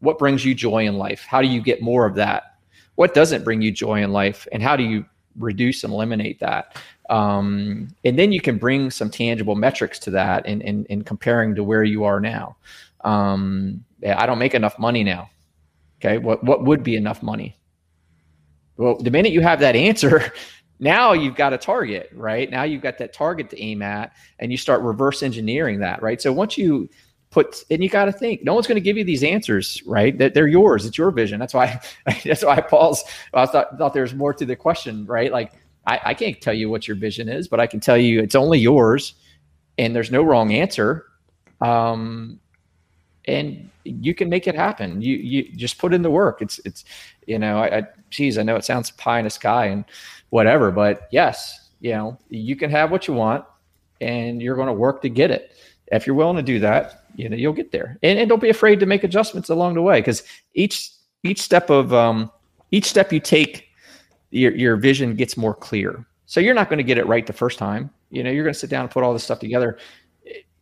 [0.00, 1.24] what brings you joy in life.
[1.26, 2.56] How do you get more of that?
[2.96, 5.04] what doesn't bring you joy in life and how do you
[5.38, 6.76] reduce and eliminate that
[7.08, 11.62] um, and then you can bring some tangible metrics to that in, in comparing to
[11.62, 12.56] where you are now
[13.02, 15.30] um, i don't make enough money now
[15.98, 17.58] okay what, what would be enough money?
[18.76, 20.32] Well the minute you have that answer
[20.78, 22.50] now you've got a target right?
[22.50, 26.20] Now you've got that target to aim at and you start reverse engineering that right?
[26.20, 26.88] So once you
[27.30, 30.16] put and you got to think no one's going to give you these answers right?
[30.18, 31.40] That they're yours it's your vision.
[31.40, 31.80] That's why
[32.24, 33.04] that's why paul's
[33.34, 35.32] i thought, thought there's more to the question right?
[35.32, 35.52] Like
[35.86, 38.34] I, I can't tell you what your vision is but i can tell you it's
[38.34, 39.14] only yours
[39.78, 41.06] and there's no wrong answer.
[41.60, 42.40] Um
[43.26, 45.00] and you can make it happen.
[45.02, 46.42] You you just put in the work.
[46.42, 46.84] It's it's
[47.26, 49.84] you know i, I geez i know it sounds pie in the sky and
[50.30, 53.44] whatever but yes you know you can have what you want
[54.00, 55.52] and you're going to work to get it.
[55.92, 57.98] If you're willing to do that you know you'll get there.
[58.02, 60.22] And, and don't be afraid to make adjustments along the way because
[60.54, 60.90] each
[61.22, 62.30] each step of um,
[62.70, 63.68] each step you take
[64.30, 66.04] your, your vision gets more clear.
[66.26, 67.90] So you're not going to get it right the first time.
[68.10, 69.78] You know you're going to sit down and put all this stuff together.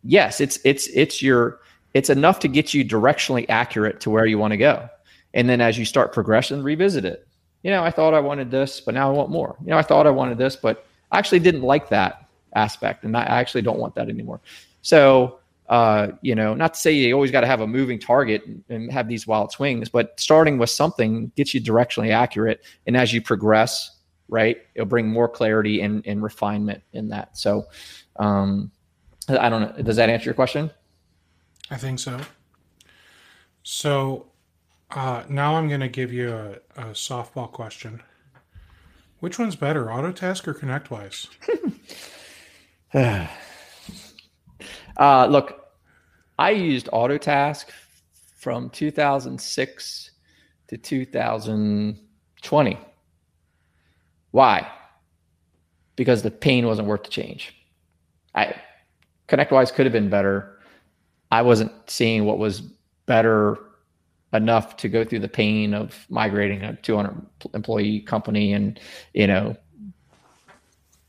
[0.03, 1.59] Yes it's it's it's your
[1.95, 4.87] it's enough to get you directionally accurate to where you want to go
[5.33, 7.27] and then as you start progressing revisit it
[7.63, 9.81] you know i thought i wanted this but now i want more you know i
[9.81, 13.79] thought i wanted this but i actually didn't like that aspect and i actually don't
[13.79, 14.39] want that anymore
[14.81, 18.43] so uh, you know, not to say you always got to have a moving target
[18.69, 22.63] and have these wild swings, but starting with something gets you directionally accurate.
[22.85, 23.97] And as you progress,
[24.29, 27.35] right, it'll bring more clarity and, and refinement in that.
[27.35, 27.65] So,
[28.17, 28.71] um,
[29.27, 29.83] I don't know.
[29.83, 30.69] Does that answer your question?
[31.69, 32.19] I think so.
[33.63, 34.27] So
[34.91, 38.03] uh, now I'm going to give you a, a, softball question.
[39.19, 41.27] Which one's better, Autotask or ConnectWise?
[44.97, 45.73] Uh, look,
[46.39, 47.65] I used Autotask
[48.37, 50.11] from 2006
[50.67, 52.79] to 2020.
[54.31, 54.71] Why?
[55.95, 57.53] Because the pain wasn't worth the change.
[58.33, 58.55] I
[59.27, 60.54] ConnectWise could have been better.
[61.31, 62.61] I wasn't seeing what was
[63.05, 63.57] better
[64.33, 68.79] enough to go through the pain of migrating a 200 employee company and
[69.13, 69.55] you know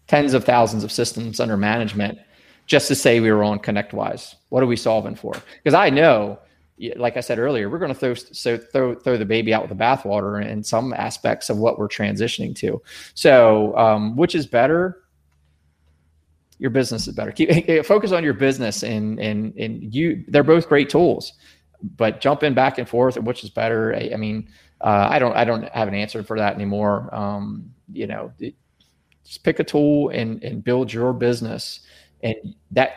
[0.07, 2.19] tens of thousands of systems under management
[2.67, 4.35] just to say we were on ConnectWise.
[4.49, 5.33] What are we solving for?
[5.63, 6.39] Because I know,
[6.97, 9.77] like I said earlier, we're going to throw so throw throw the baby out with
[9.77, 12.83] the bathwater in some aspects of what we're transitioning to.
[13.15, 15.03] So, um, which is better?
[16.59, 17.33] Your business is better.
[17.33, 20.25] Keep focus on your business, and and and you.
[20.29, 21.35] They're both great tools,
[21.97, 23.95] but jumping back and forth, which is better?
[23.95, 24.49] I, I mean,
[24.81, 27.15] uh, I don't I don't have an answer for that anymore.
[27.15, 28.55] Um, you know, it,
[29.25, 31.81] just pick a tool and and build your business
[32.23, 32.37] and
[32.71, 32.93] that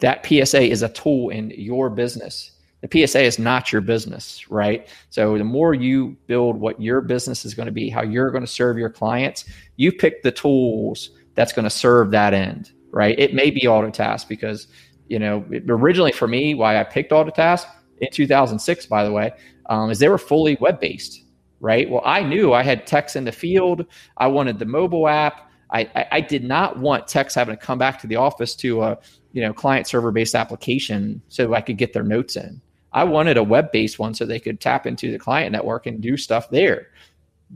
[0.00, 4.88] that PSA is a tool in your business The PSA is not your business, right?
[5.08, 8.44] So the more you build what your business is going to be, how you're going
[8.44, 13.18] to serve your clients, you pick the tools that's going to serve that end, right?
[13.18, 14.68] It may be Autotask because,
[15.08, 17.66] you know, originally for me, why I picked Autotask
[18.00, 19.32] in 2006, by the way,
[19.68, 21.24] um, is they were fully web based,
[21.60, 21.90] right?
[21.90, 23.84] Well, I knew I had techs in the field.
[24.16, 25.50] I wanted the mobile app.
[25.70, 28.82] I, I, I did not want techs having to come back to the office to
[28.82, 28.98] a
[29.32, 32.60] you know client server based application so I could get their notes in.
[32.92, 36.00] I wanted a web based one so they could tap into the client network and
[36.00, 36.88] do stuff there.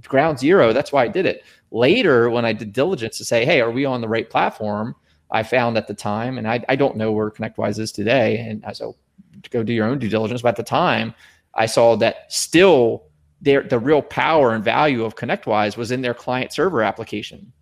[0.02, 0.72] Ground zero.
[0.72, 1.44] That's why I did it.
[1.70, 4.96] Later, when I did diligence to say, hey, are we on the right platform?
[5.30, 8.64] I found at the time, and I, I don't know where ConnectWise is today, and
[8.74, 8.96] so
[9.50, 10.42] go do your own due diligence.
[10.42, 11.14] But at the time,
[11.54, 13.04] I saw that still
[13.40, 17.52] their the real power and value of ConnectWise was in their client server application.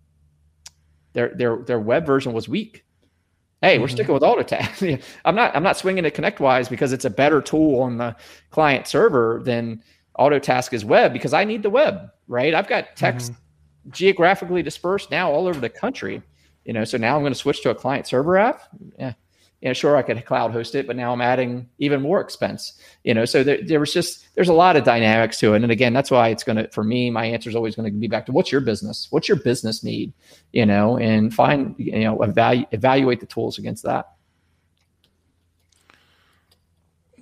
[1.13, 2.83] Their their their web version was weak.
[3.61, 3.81] Hey, mm-hmm.
[3.81, 5.03] we're sticking with Autotask.
[5.25, 8.15] I'm not I'm not swinging to ConnectWise because it's a better tool on the
[8.49, 9.83] client server than
[10.19, 12.53] Autotask is web because I need the web, right?
[12.53, 13.91] I've got text mm-hmm.
[13.91, 16.21] geographically dispersed now all over the country.
[16.67, 18.61] You know, so now I'm going to switch to a client server app.
[18.99, 19.13] Yeah,
[19.61, 22.73] you know, sure I could cloud host it, but now I'm adding even more expense.
[23.05, 25.63] You know, so there, there was just there's a lot of dynamics to it.
[25.63, 28.09] And again, that's why it's gonna for me, my answer is always going to be
[28.09, 29.07] back to what's your business?
[29.11, 30.11] What's your business need?
[30.51, 34.09] You know, and find, you know, evaluate evaluate the tools against that.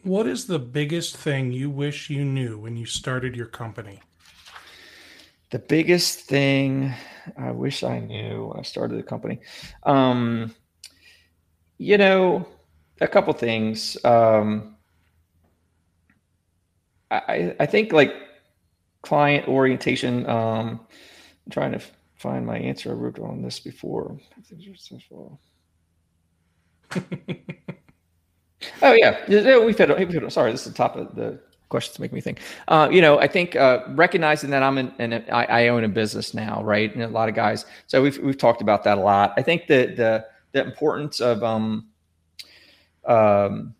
[0.01, 4.01] What is the biggest thing you wish you knew when you started your company?
[5.51, 6.93] The biggest thing
[7.37, 9.39] I wish I knew when I started the company.
[9.83, 10.53] Um,
[11.77, 12.47] you know,
[13.01, 13.97] a couple things.
[14.03, 14.75] Um,
[17.11, 18.13] I, I think like
[19.01, 20.27] client orientation.
[20.27, 20.81] Um,
[21.45, 21.81] I'm trying to
[22.15, 22.91] find my answer.
[22.91, 24.19] I wrote on this before.
[28.81, 30.31] oh yeah, we've had.
[30.31, 31.39] Sorry, this is the top of the
[31.75, 32.39] questions make me think.
[32.69, 36.33] Uh, you know, I think uh, recognizing that I'm in, and I, own a business
[36.33, 36.93] now, right?
[36.93, 37.65] And a lot of guys.
[37.87, 39.33] So we've we've talked about that a lot.
[39.35, 41.87] I think that the the importance of um,
[43.03, 43.75] um,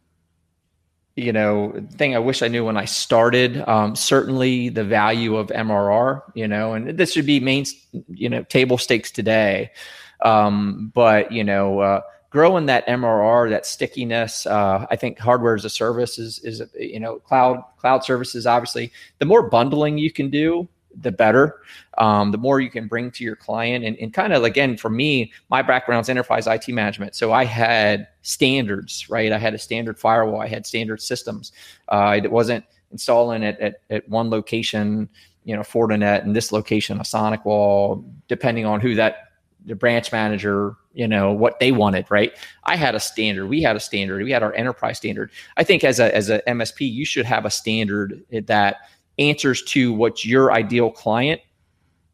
[1.15, 3.65] you know, thing I wish I knew when I started.
[3.65, 6.21] Um, certainly, the value of MRR.
[6.33, 7.63] You know, and this should be main,
[8.09, 9.71] you know, table stakes today.
[10.19, 12.01] Um, but you know, uh,
[12.35, 14.45] growing that MRR, that stickiness.
[14.45, 18.45] Uh, I think hardware as a service is is you know cloud cloud services.
[18.45, 20.67] Obviously, the more bundling you can do,
[20.99, 21.61] the better.
[21.97, 23.85] Um, the more you can bring to your client.
[23.85, 27.15] And, and kind of again, for me, my background is enterprise IT management.
[27.15, 29.31] So I had standards, right?
[29.31, 31.53] I had a standard firewall, I had standard systems.
[31.87, 35.07] Uh, it wasn't installing it at, at one location,
[35.45, 39.24] you know, Fortinet, and this location, a SonicWall, depending on who that
[39.65, 42.31] the branch manager, you know, what they wanted, right?
[42.63, 43.47] I had a standard.
[43.47, 44.23] We had a standard.
[44.23, 45.31] We had our enterprise standard.
[45.57, 48.77] I think as a as a MSP, you should have a standard that
[49.17, 51.41] answers to what your ideal client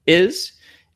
[0.08, 0.54] is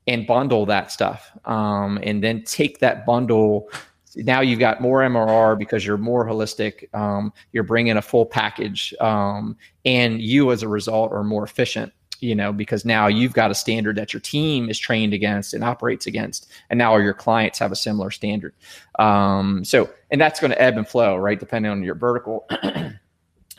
[0.07, 3.69] and bundle that stuff um, and then take that bundle
[4.17, 8.93] now you've got more mrr because you're more holistic um, you're bringing a full package
[9.01, 13.51] um, and you as a result are more efficient you know because now you've got
[13.51, 17.13] a standard that your team is trained against and operates against and now all your
[17.13, 18.53] clients have a similar standard
[18.99, 22.47] um, so and that's going to ebb and flow right depending on your vertical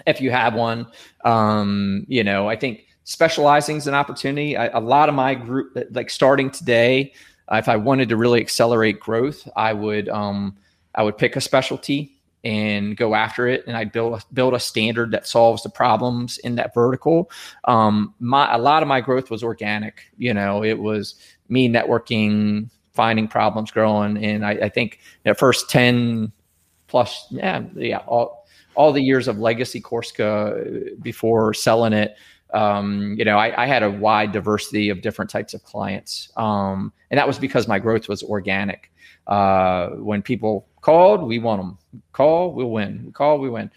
[0.06, 0.86] if you have one.
[1.24, 4.56] Um, you know, I think specializing is an opportunity.
[4.56, 7.12] I, a lot of my group, like starting today,
[7.52, 10.56] if I wanted to really accelerate growth, I would um,
[10.94, 12.15] I would pick a specialty
[12.46, 16.54] and go after it, and I build build a standard that solves the problems in
[16.54, 17.28] that vertical.
[17.64, 20.02] Um, my a lot of my growth was organic.
[20.16, 21.16] You know, it was
[21.48, 26.30] me networking, finding problems, growing, and I, I think the first ten
[26.86, 30.64] plus, yeah, yeah, all all the years of legacy Corsica
[31.02, 32.14] before selling it,
[32.54, 36.92] um, you know, I, I, had a wide diversity of different types of clients, um,
[37.10, 38.92] and that was because my growth was organic.
[39.26, 41.78] Uh, when people called, we want them.
[42.12, 43.10] Call, we'll win.
[43.12, 43.72] Call, we win.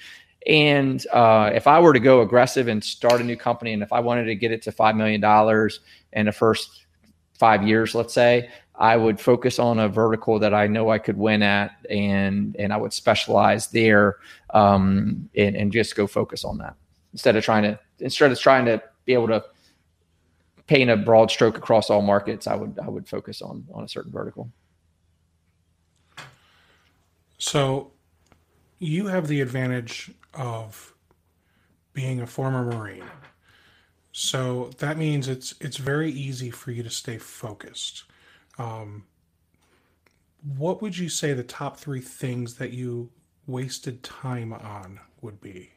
[0.46, 3.92] And uh, if I were to go aggressive and start a new company, and if
[3.92, 5.80] I wanted to get it to five million dollars
[6.14, 6.86] in the first
[7.34, 11.18] five years, let's say, I would focus on a vertical that I know I could
[11.18, 14.18] win at, and and I would specialize there,
[14.52, 16.76] um, and, and just go focus on that
[17.12, 19.44] instead of trying to instead of trying to be able to
[20.68, 22.46] paint a broad stroke across all markets.
[22.46, 24.52] I would I would focus on on a certain vertical.
[27.40, 27.92] So,
[28.78, 30.94] you have the advantage of
[31.94, 33.04] being a former Marine.
[34.12, 38.04] So that means it's it's very easy for you to stay focused
[38.60, 39.06] um,
[40.58, 43.10] what would you say the top three things that you
[43.48, 45.72] wasted time on would be?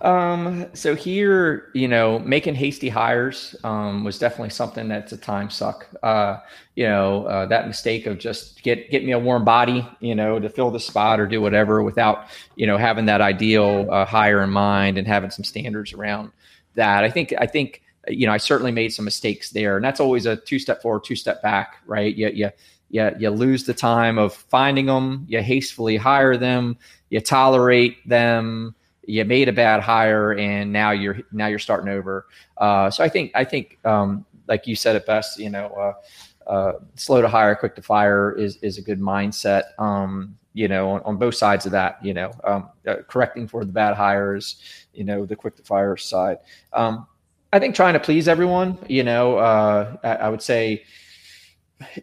[0.00, 5.48] Um, so here, you know, making hasty hires um, was definitely something that's a time
[5.48, 5.88] suck.
[6.02, 6.38] Uh,
[6.74, 10.38] you know, uh, that mistake of just get get me a warm body, you know,
[10.38, 12.26] to fill the spot or do whatever without,
[12.56, 16.30] you know, having that ideal uh, hire in mind and having some standards around
[16.74, 17.02] that.
[17.02, 20.26] I think I think you know I certainly made some mistakes there, and that's always
[20.26, 22.14] a two step forward, two step back, right?
[22.14, 22.50] You you
[22.90, 26.76] you, you lose the time of finding them, you hastily hire them,
[27.10, 28.75] you tolerate them
[29.06, 32.26] you made a bad hire and now you're now you're starting over.
[32.58, 35.68] Uh, so I think I think um, like you said it best, you know,
[36.46, 39.78] uh, uh, slow to hire, quick to fire is is a good mindset.
[39.78, 43.62] Um, you know, on, on, both sides of that, you know, um, uh, correcting for
[43.62, 44.62] the bad hires,
[44.94, 46.38] you know, the quick to fire side.
[46.72, 47.06] Um,
[47.52, 50.84] I think trying to please everyone, you know, uh, I, I, would say,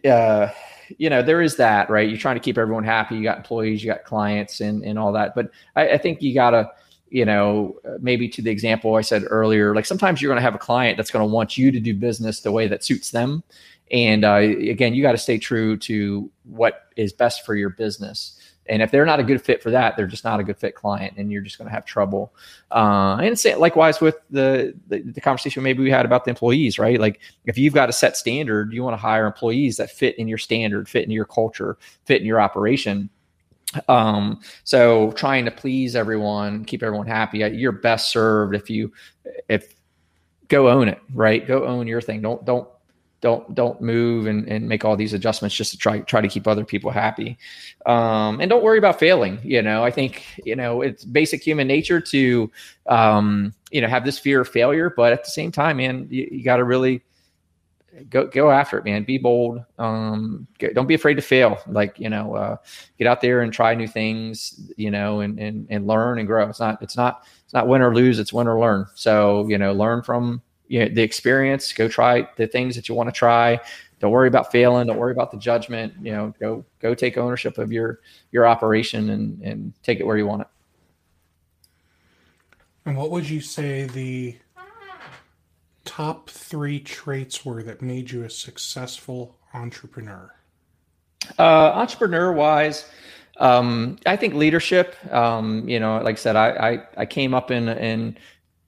[0.08, 0.50] uh,
[0.98, 2.08] you know, there is that, right?
[2.08, 3.16] You're trying to keep everyone happy.
[3.16, 5.34] You got employees, you got clients, and and all that.
[5.34, 6.70] But I, I think you gotta
[7.14, 10.56] you know, maybe to the example I said earlier, like sometimes you're going to have
[10.56, 13.44] a client that's going to want you to do business the way that suits them.
[13.92, 18.40] And uh, again, you got to stay true to what is best for your business.
[18.66, 20.74] And if they're not a good fit for that, they're just not a good fit
[20.74, 22.34] client, and you're just going to have trouble.
[22.72, 26.80] Uh, and say, likewise with the, the, the conversation maybe we had about the employees,
[26.80, 26.98] right?
[26.98, 30.26] Like if you've got a set standard, you want to hire employees that fit in
[30.26, 33.08] your standard, fit in your culture, fit in your operation
[33.88, 38.92] um, so trying to please everyone, keep everyone happy, you're best served if you,
[39.48, 39.74] if
[40.48, 41.46] go own it, right?
[41.46, 42.22] Go own your thing.
[42.22, 42.68] Don't, don't,
[43.20, 46.46] don't, don't move and, and make all these adjustments just to try, try to keep
[46.46, 47.38] other people happy.
[47.86, 49.38] Um, and don't worry about failing.
[49.42, 52.50] You know, I think, you know, it's basic human nature to,
[52.86, 56.28] um, you know, have this fear of failure, but at the same time, man, you,
[56.30, 57.02] you got to really,
[58.08, 59.04] go go after it, man.
[59.04, 59.62] Be bold.
[59.78, 61.58] Um, get, don't be afraid to fail.
[61.66, 62.56] Like you know, uh,
[62.98, 64.70] get out there and try new things.
[64.76, 66.48] You know, and and and learn and grow.
[66.48, 68.18] It's not it's not it's not win or lose.
[68.18, 68.86] It's win or learn.
[68.94, 71.72] So you know, learn from you know, the experience.
[71.72, 73.60] Go try the things that you want to try.
[74.00, 74.86] Don't worry about failing.
[74.86, 75.94] Don't worry about the judgment.
[76.02, 78.00] You know, go go take ownership of your
[78.32, 80.48] your operation and and take it where you want it.
[82.86, 84.36] And what would you say the
[85.84, 90.34] top three traits were that made you a successful entrepreneur?
[91.38, 92.88] Uh, entrepreneur wise,
[93.38, 94.96] um, I think leadership.
[95.12, 98.16] Um, you know, like I said, I I, I came up in, in,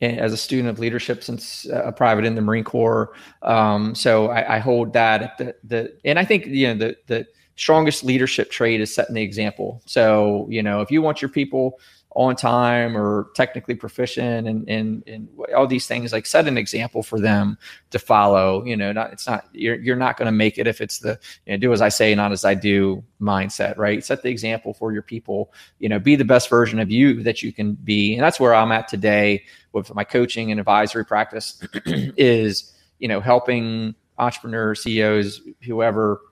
[0.00, 3.12] in as a student of leadership since uh, a private in the Marine Corps.
[3.42, 7.26] Um, so I, I, hold that the the and I think you know the the
[7.56, 9.82] strongest leadership trait is setting the example.
[9.86, 11.78] So you know, if you want your people
[12.16, 17.02] on time or technically proficient and, and, and all these things like set an example
[17.02, 17.58] for them
[17.90, 20.80] to follow you know not it's not you're, you're not going to make it if
[20.80, 24.02] it's the you know, do as i say not as i do mindset right?
[24.02, 27.42] Set the example for your people you know be the best version of you that
[27.42, 28.14] you can be.
[28.14, 33.20] And that's where i'm at today with my coaching and advisory practice is you know
[33.20, 36.22] helping entrepreneurs ceos whoever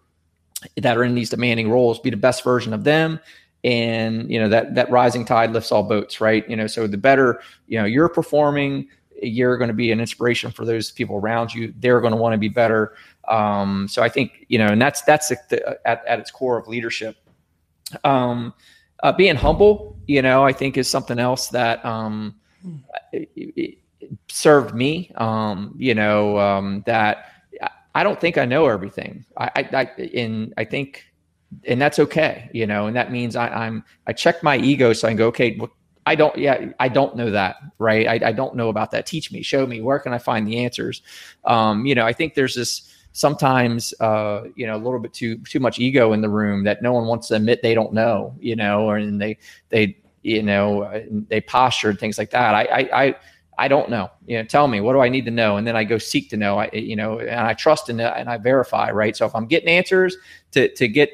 [0.79, 3.21] that are in these demanding roles be the best version of them
[3.65, 6.49] and you know that that rising tide lifts all boats right?
[6.49, 8.89] You know so the better you know you're performing
[9.23, 11.73] you're going to be an inspiration for those people around you.
[11.79, 12.95] They're going to want to be better.
[13.29, 16.69] Um, so i think you know and that's that's the, at, at its core of
[16.69, 17.17] leadership.
[18.03, 18.53] Um,
[19.03, 22.35] uh, being humble you know i think is something else that um,
[23.13, 23.79] it, it
[24.29, 27.31] served me um, you know um, that
[27.95, 29.25] i don't think i know everything.
[29.37, 31.05] I i, I in i think
[31.65, 35.09] and that's okay, you know, and that means I, am I check my ego so
[35.09, 35.71] I can go, okay, well,
[36.07, 38.07] I don't, yeah, I don't know that, right?
[38.07, 39.07] I, I, don't know about that.
[39.07, 41.01] Teach me, show me, where can I find the answers?
[41.45, 45.39] Um, you know, I think there's this sometimes, uh, you know, a little bit too
[45.39, 48.35] too much ego in the room that no one wants to admit they don't know,
[48.39, 49.39] you know, or and they
[49.71, 50.91] they you know
[51.29, 52.55] they posture and things like that.
[52.55, 53.15] I I, I
[53.57, 54.11] I don't know.
[54.27, 56.29] You know, tell me what do I need to know, and then I go seek
[56.31, 56.59] to know.
[56.59, 58.91] I, you know, and I trust it and I verify.
[58.91, 59.17] Right.
[59.17, 60.17] So if I'm getting answers
[60.51, 61.11] to to get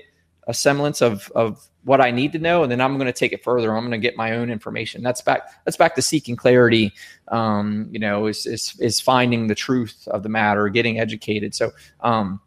[0.50, 3.32] a semblance of of what I need to know, and then I'm going to take
[3.32, 3.74] it further.
[3.74, 5.02] I'm going to get my own information.
[5.02, 5.64] That's back.
[5.64, 6.92] That's back to seeking clarity.
[7.28, 11.54] Um, you know, is, is is finding the truth of the matter, getting educated.
[11.54, 11.70] So,
[12.00, 12.40] um,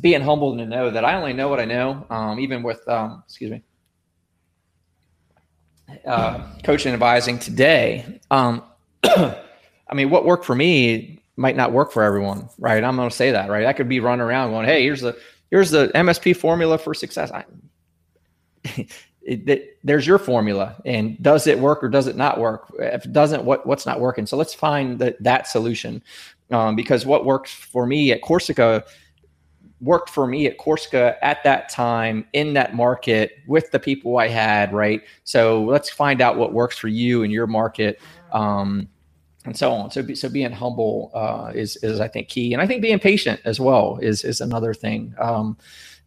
[0.00, 2.06] being humble to know that I only know what I know.
[2.08, 3.62] Um, even with, um, excuse me,
[6.06, 8.20] uh, coaching and advising today.
[8.30, 8.62] Um,
[9.04, 12.82] I mean, what worked for me might not work for everyone, right?
[12.82, 13.66] I'm going to say that, right?
[13.66, 15.18] I could be running around going, "Hey, here's the
[15.52, 17.30] here's the MSP formula for success.
[17.30, 17.44] I,
[18.64, 18.88] it,
[19.48, 22.72] it, there's your formula, and does it work or does it not work?
[22.80, 24.26] If it doesn't, what what's not working?
[24.26, 26.02] So let's find that solution,
[26.50, 28.82] um, because what works for me at Corsica
[29.80, 34.28] worked for me at Corsica at that time in that market with the people I
[34.28, 35.02] had, right?
[35.24, 38.00] So let's find out what works for you and your market.
[38.32, 38.88] Um,
[39.44, 39.90] and so on.
[39.90, 43.40] So, so being humble uh, is is I think key, and I think being patient
[43.44, 45.14] as well is is another thing.
[45.18, 45.56] Um,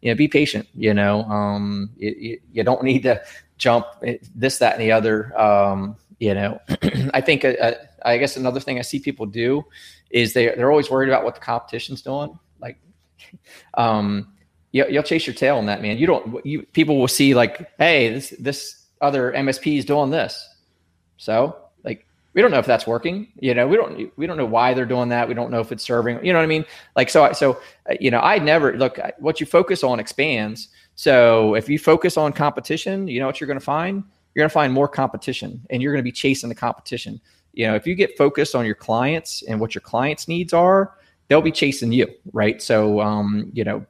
[0.02, 0.68] you know, be patient.
[0.74, 3.22] You know, um, you, you, don't need to
[3.58, 3.88] jump
[4.36, 5.38] this, that, and the other.
[5.40, 6.60] Um, you know,
[7.14, 7.74] I think uh, uh,
[8.04, 9.66] I guess another thing I see people do
[10.12, 12.38] is they they're always worried about what the competition's doing.
[12.62, 12.78] Like,
[13.74, 14.32] um,
[14.72, 15.98] you, you'll chase your tail on that, man.
[15.98, 16.46] You don't.
[16.46, 20.48] You people will see like, hey, this this other MSP is doing this,
[21.18, 21.65] so
[22.36, 23.30] we don't know if that's working.
[23.40, 25.28] You know, we don't we don't know why they're doing that.
[25.28, 26.24] We don't know if it's serving.
[26.24, 26.66] You know what I mean?
[26.96, 30.68] Like so so uh, you know, I never look what you focus on expands.
[30.96, 34.04] So if you focus on competition, you know what you're going to find?
[34.34, 37.22] You're going to find more competition and you're going to be chasing the competition.
[37.54, 40.94] You know, if you get focused on your clients and what your clients' needs are,
[41.30, 42.62] they'll be chasing you, right?
[42.62, 43.86] So, um, you know,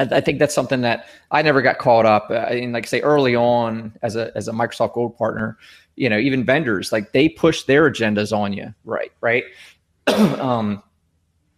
[0.00, 2.28] I, I, think that's something that I never got caught up.
[2.30, 2.72] Uh, in.
[2.72, 5.58] like say early on as a as a Microsoft Gold partner,
[5.96, 9.12] you know, even vendors like they push their agendas on you, right?
[9.20, 9.44] Right.
[10.06, 10.82] um,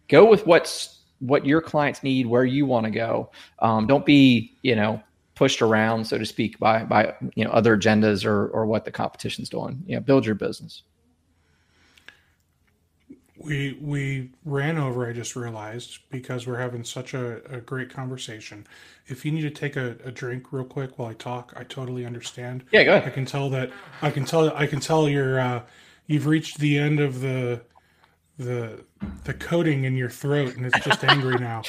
[0.09, 3.31] go with what's what your clients need, where you want to go.
[3.59, 5.01] Um, don't be, you know,
[5.35, 8.91] pushed around, so to speak, by by you know other agendas or or what the
[8.91, 9.81] competition's doing.
[9.85, 10.83] You know, build your business.
[13.43, 15.07] We we ran over.
[15.07, 18.65] I just realized because we're having such a, a great conversation.
[19.07, 22.05] If you need to take a, a drink real quick while I talk, I totally
[22.05, 22.63] understand.
[22.71, 23.07] Yeah, go ahead.
[23.07, 23.71] I can tell that
[24.01, 25.63] I can tell I can tell you're uh,
[26.07, 27.61] you've reached the end of the
[28.37, 28.83] the
[29.25, 31.63] the coating in your throat and it's just angry now.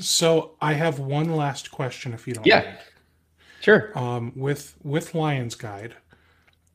[0.00, 2.46] So I have one last question, if you don't.
[2.46, 2.78] Yeah, mind.
[3.60, 3.98] sure.
[3.98, 5.94] Um, with with Lions Guide,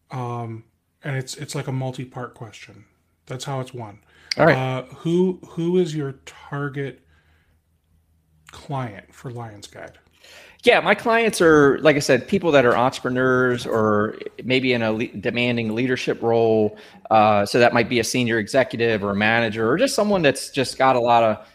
[0.09, 0.63] um,
[1.03, 2.85] and it's it's like a multi-part question.
[3.27, 3.99] That's how it's won.
[4.37, 4.57] All right.
[4.57, 7.01] Uh, who who is your target
[8.51, 9.97] client for Lions Guide?
[10.63, 14.91] Yeah, my clients are, like I said, people that are entrepreneurs or maybe in a
[14.91, 16.77] le- demanding leadership role.
[17.09, 20.51] Uh, so that might be a senior executive or a manager or just someone that's
[20.51, 21.47] just got a lot of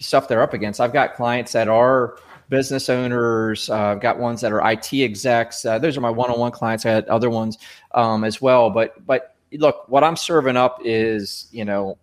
[0.00, 0.80] stuff they're up against.
[0.80, 2.16] I've got clients that are
[2.48, 3.70] business owners.
[3.70, 5.64] Uh, I've got ones that are IT execs.
[5.64, 6.84] Uh, those are my one-on-one clients.
[6.84, 7.58] I had other ones
[7.92, 8.70] um, as well.
[8.70, 11.96] But but look, what I'm serving up is you know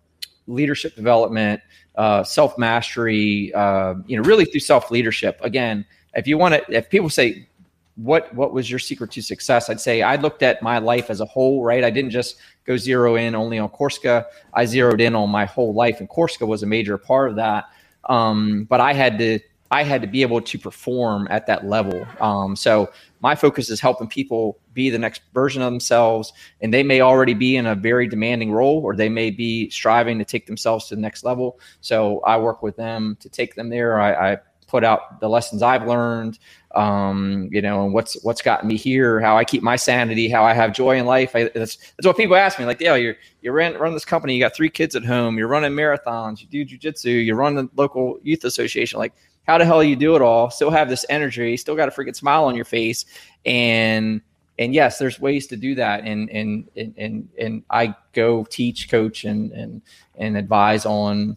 [0.46, 1.60] leadership development,
[1.96, 5.38] uh, self mastery, uh, you know, really through self leadership.
[5.42, 5.84] Again,
[6.14, 7.48] if you want to, if people say,
[7.96, 9.70] what what was your secret to success?
[9.70, 11.82] I'd say I looked at my life as a whole, right?
[11.82, 12.36] I didn't just
[12.66, 14.26] go zero in only on Corsica.
[14.52, 17.64] I zeroed in on my whole life, and Corsica was a major part of that.
[18.04, 19.40] Um, but I had to
[19.70, 22.06] I had to be able to perform at that level.
[22.20, 22.90] Um, so
[23.26, 27.34] my focus is helping people be the next version of themselves, and they may already
[27.34, 30.94] be in a very demanding role, or they may be striving to take themselves to
[30.94, 31.58] the next level.
[31.80, 33.98] So I work with them to take them there.
[33.98, 36.38] I, I put out the lessons I've learned,
[36.76, 40.44] um, you know, and what's what's gotten me here, how I keep my sanity, how
[40.44, 41.34] I have joy in life.
[41.34, 42.64] I, that's, that's what people ask me.
[42.64, 45.48] Like, yeah, you're you run run this company, you got three kids at home, you're
[45.48, 49.00] running marathons, you do jujitsu, you run the local youth association.
[49.00, 49.14] Like,
[49.46, 50.50] how the hell you do it all?
[50.50, 53.06] Still have this energy, still got a freaking smile on your face,
[53.44, 54.20] and
[54.58, 56.04] and yes, there's ways to do that.
[56.04, 59.82] And and and and, and I go teach, coach, and and
[60.16, 61.36] and advise on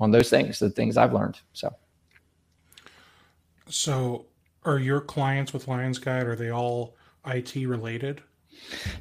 [0.00, 1.40] on those things, the things I've learned.
[1.52, 1.74] So.
[3.70, 4.24] So,
[4.64, 6.96] are your clients with Lions Guide are they all
[7.26, 8.22] IT related?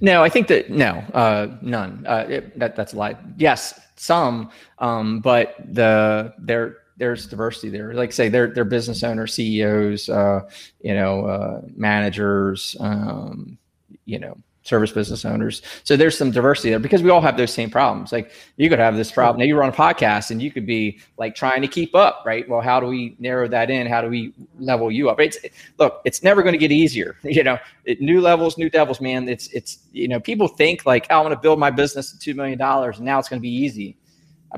[0.02, 2.06] No, I think that no, uh, none.
[2.08, 3.18] Uh, it, that that's a lie.
[3.38, 7.93] Yes, some, um, but the there there's diversity there.
[7.93, 10.41] Like say, they're they're business owners, CEOs, uh,
[10.82, 13.58] you know, uh, managers, um,
[14.06, 14.38] you know,
[14.68, 15.62] service business owners.
[15.84, 18.12] So there's some diversity there because we all have those same problems.
[18.12, 19.39] Like you could have this problem.
[19.39, 22.48] Now you run a podcast and you could be like trying to keep up, right?
[22.50, 23.88] Well, how do we narrow that in?
[23.88, 25.20] How do we level you up?
[25.20, 25.38] It's
[25.80, 27.16] look, it's never going to get easier.
[27.38, 29.30] You know, it, new levels, new devils, man.
[29.30, 32.18] It's it's you know, people think like, oh, I'm going to build my business to
[32.18, 33.95] two million dollars and now it's going to be easy.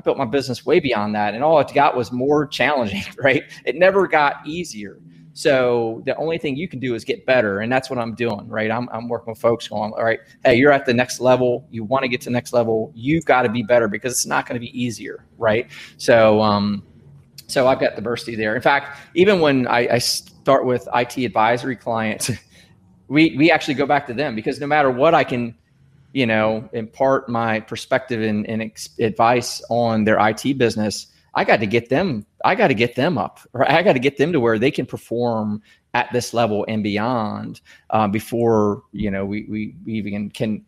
[0.00, 3.02] I built my business way beyond that, and all it got was more challenging.
[3.22, 3.42] Right?
[3.66, 4.98] It never got easier.
[5.34, 7.60] So the only thing you can do is get better.
[7.60, 8.70] And that's what I'm doing, right?
[8.70, 11.68] I'm, I'm working with folks going, all right, hey, you're at the next level.
[11.70, 12.92] You want to get to the next level.
[12.94, 15.70] You've got to be better because it's not going to be easier, right?
[15.98, 16.82] So, um,
[17.46, 18.56] so I've got diversity there.
[18.56, 22.30] In fact, even when I, I start with IT advisory clients,
[23.08, 25.54] we, we actually go back to them because no matter what I can,
[26.12, 31.60] you know, impart my perspective and, and ex- advice on their IT business, I got
[31.60, 33.70] to get them, I got to get them up, right?
[33.70, 35.62] I got to get them to where they can perform
[35.94, 40.64] at this level and beyond uh, before, you know, we, we, we even can,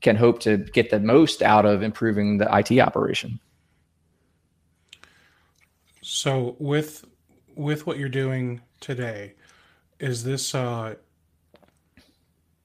[0.00, 3.38] can hope to get the most out of improving the IT operation.
[6.00, 7.04] So with,
[7.54, 9.34] with what you're doing today,
[9.98, 10.94] is this uh,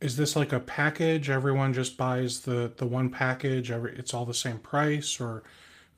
[0.01, 1.29] is this like a package?
[1.29, 3.71] Everyone just buys the the one package.
[3.71, 5.43] Every it's all the same price, or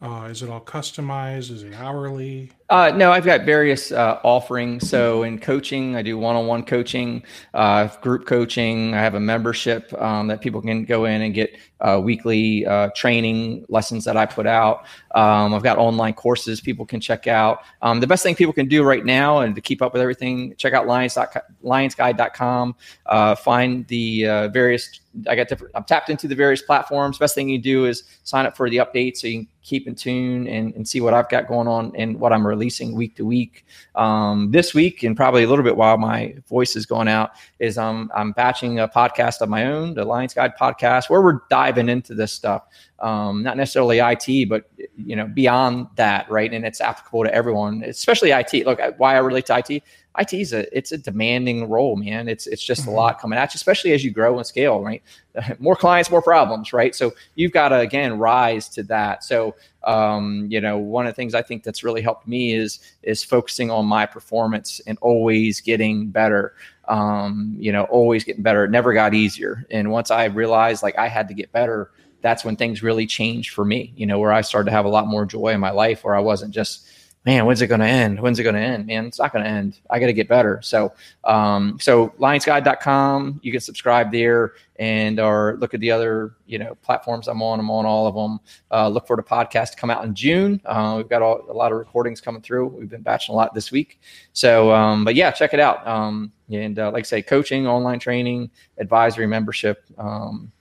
[0.03, 1.49] uh, is it all customized?
[1.49, 2.51] Is it hourly?
[2.69, 4.89] Uh, no, I've got various uh, offerings.
[4.89, 7.23] So in coaching, I do one-on-one coaching,
[7.53, 8.93] uh, group coaching.
[8.93, 12.89] I have a membership um, that people can go in and get uh, weekly uh,
[12.93, 14.85] training lessons that I put out.
[15.15, 17.59] Um, I've got online courses people can check out.
[17.81, 20.53] Um, the best thing people can do right now and to keep up with everything,
[20.57, 21.15] check out lions,
[21.63, 22.75] lionsguide.com.
[23.05, 25.73] Uh, find the various I got different.
[25.75, 27.17] I'm tapped into the various platforms.
[27.17, 29.95] Best thing you do is sign up for the updates so you can keep in
[29.95, 33.25] tune and, and see what I've got going on and what I'm releasing week to
[33.25, 33.65] week.
[33.95, 37.77] Um, this week, and probably a little bit while my voice is going out, is
[37.77, 41.89] um, I'm batching a podcast of my own, the Lions Guide podcast, where we're diving
[41.89, 42.63] into this stuff.
[43.03, 46.51] Um, not necessarily IT, but you know beyond that, right?
[46.51, 48.65] And it's applicable to everyone, especially IT.
[48.65, 49.83] Look, why I relate to IT
[50.19, 52.27] IT is a it's a demanding role, man.
[52.27, 52.91] It's it's just mm-hmm.
[52.91, 55.01] a lot coming at you, especially as you grow and scale, right?
[55.59, 56.93] more clients, more problems, right?
[56.93, 59.23] So you've got to again rise to that.
[59.23, 62.79] So um, you know, one of the things I think that's really helped me is
[63.01, 66.53] is focusing on my performance and always getting better.
[66.87, 68.65] Um, you know, always getting better.
[68.65, 69.65] It never got easier.
[69.71, 71.89] And once I realized like I had to get better,
[72.23, 73.93] that's when things really changed for me.
[73.95, 76.15] You know, where I started to have a lot more joy in my life, where
[76.15, 76.87] I wasn't just
[77.25, 78.19] man, when's it going to end?
[78.19, 78.85] When's it going to end?
[78.87, 79.79] Man, it's not going to end.
[79.89, 80.59] I got to get better.
[80.61, 80.93] So,
[81.23, 86.75] um, so lionsguide.com, you can subscribe there and or look at the other, you know,
[86.75, 87.59] platforms I'm on.
[87.59, 88.39] I'm on all of them.
[88.71, 90.61] Uh, look for the podcast to come out in June.
[90.65, 92.67] Uh, we've got all, a lot of recordings coming through.
[92.67, 94.01] We've been batching a lot this week.
[94.33, 95.85] So, um, but yeah, check it out.
[95.87, 100.51] Um, and uh, like I say, coaching, online training, advisory membership, um,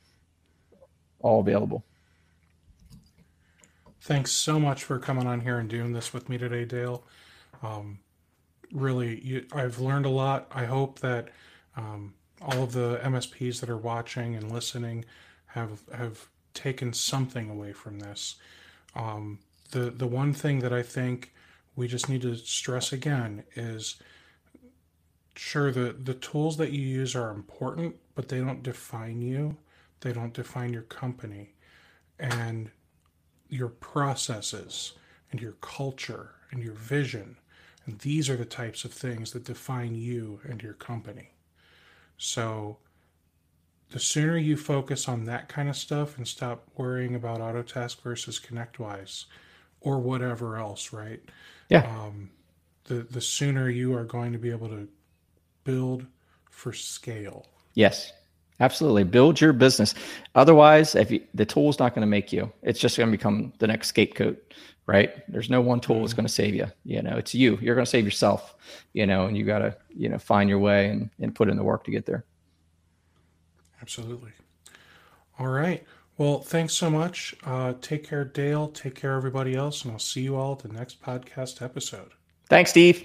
[1.23, 1.85] all available.
[4.01, 7.05] Thanks so much for coming on here and doing this with me today, Dale.
[7.62, 8.01] Um,
[8.73, 10.49] really, you, I've learned a lot.
[10.51, 11.29] I hope that
[11.77, 15.05] um, all of the MSPs that are watching and listening
[15.47, 18.37] have have taken something away from this.
[18.95, 19.39] Um,
[19.70, 21.33] the the one thing that I think
[21.77, 23.97] we just need to stress again is
[25.37, 29.57] sure the the tools that you use are important, but they don't define you.
[30.03, 31.55] They don't define your company,
[32.18, 32.70] and
[33.48, 34.92] your processes
[35.30, 37.36] and your culture and your vision.
[37.86, 41.30] And these are the types of things that define you and your company.
[42.16, 42.78] So
[43.90, 48.40] the sooner you focus on that kind of stuff and stop worrying about Autotask versus
[48.40, 49.24] ConnectWise
[49.80, 51.20] or whatever else, right?
[51.68, 51.86] Yeah.
[51.86, 52.30] Um,
[52.84, 54.88] the the sooner you are going to be able to
[55.64, 56.07] build
[56.50, 57.46] for scale.
[57.74, 58.12] Yes.
[58.61, 59.05] Absolutely.
[59.05, 59.94] Build your business.
[60.34, 63.53] Otherwise, if you, the tool's not going to make you, it's just going to become
[63.59, 64.55] the next scapegoat,
[64.86, 65.28] right?
[65.30, 66.18] There's no one tool that's mm-hmm.
[66.18, 66.66] going to save you.
[66.84, 67.59] You know, it's you.
[67.61, 68.55] You're going to save yourself,
[68.92, 71.57] you know, and you got to, you know, find your way and, and put in
[71.57, 72.24] the work to get there.
[73.80, 74.30] Absolutely.
[75.38, 75.84] All right.
[76.18, 77.34] Well, thanks so much.
[77.44, 78.68] Uh, take care, Dale.
[78.68, 79.82] Take care, everybody else.
[79.82, 82.11] And I'll see you all at the next podcast episode.
[82.48, 83.05] Thanks, Steve.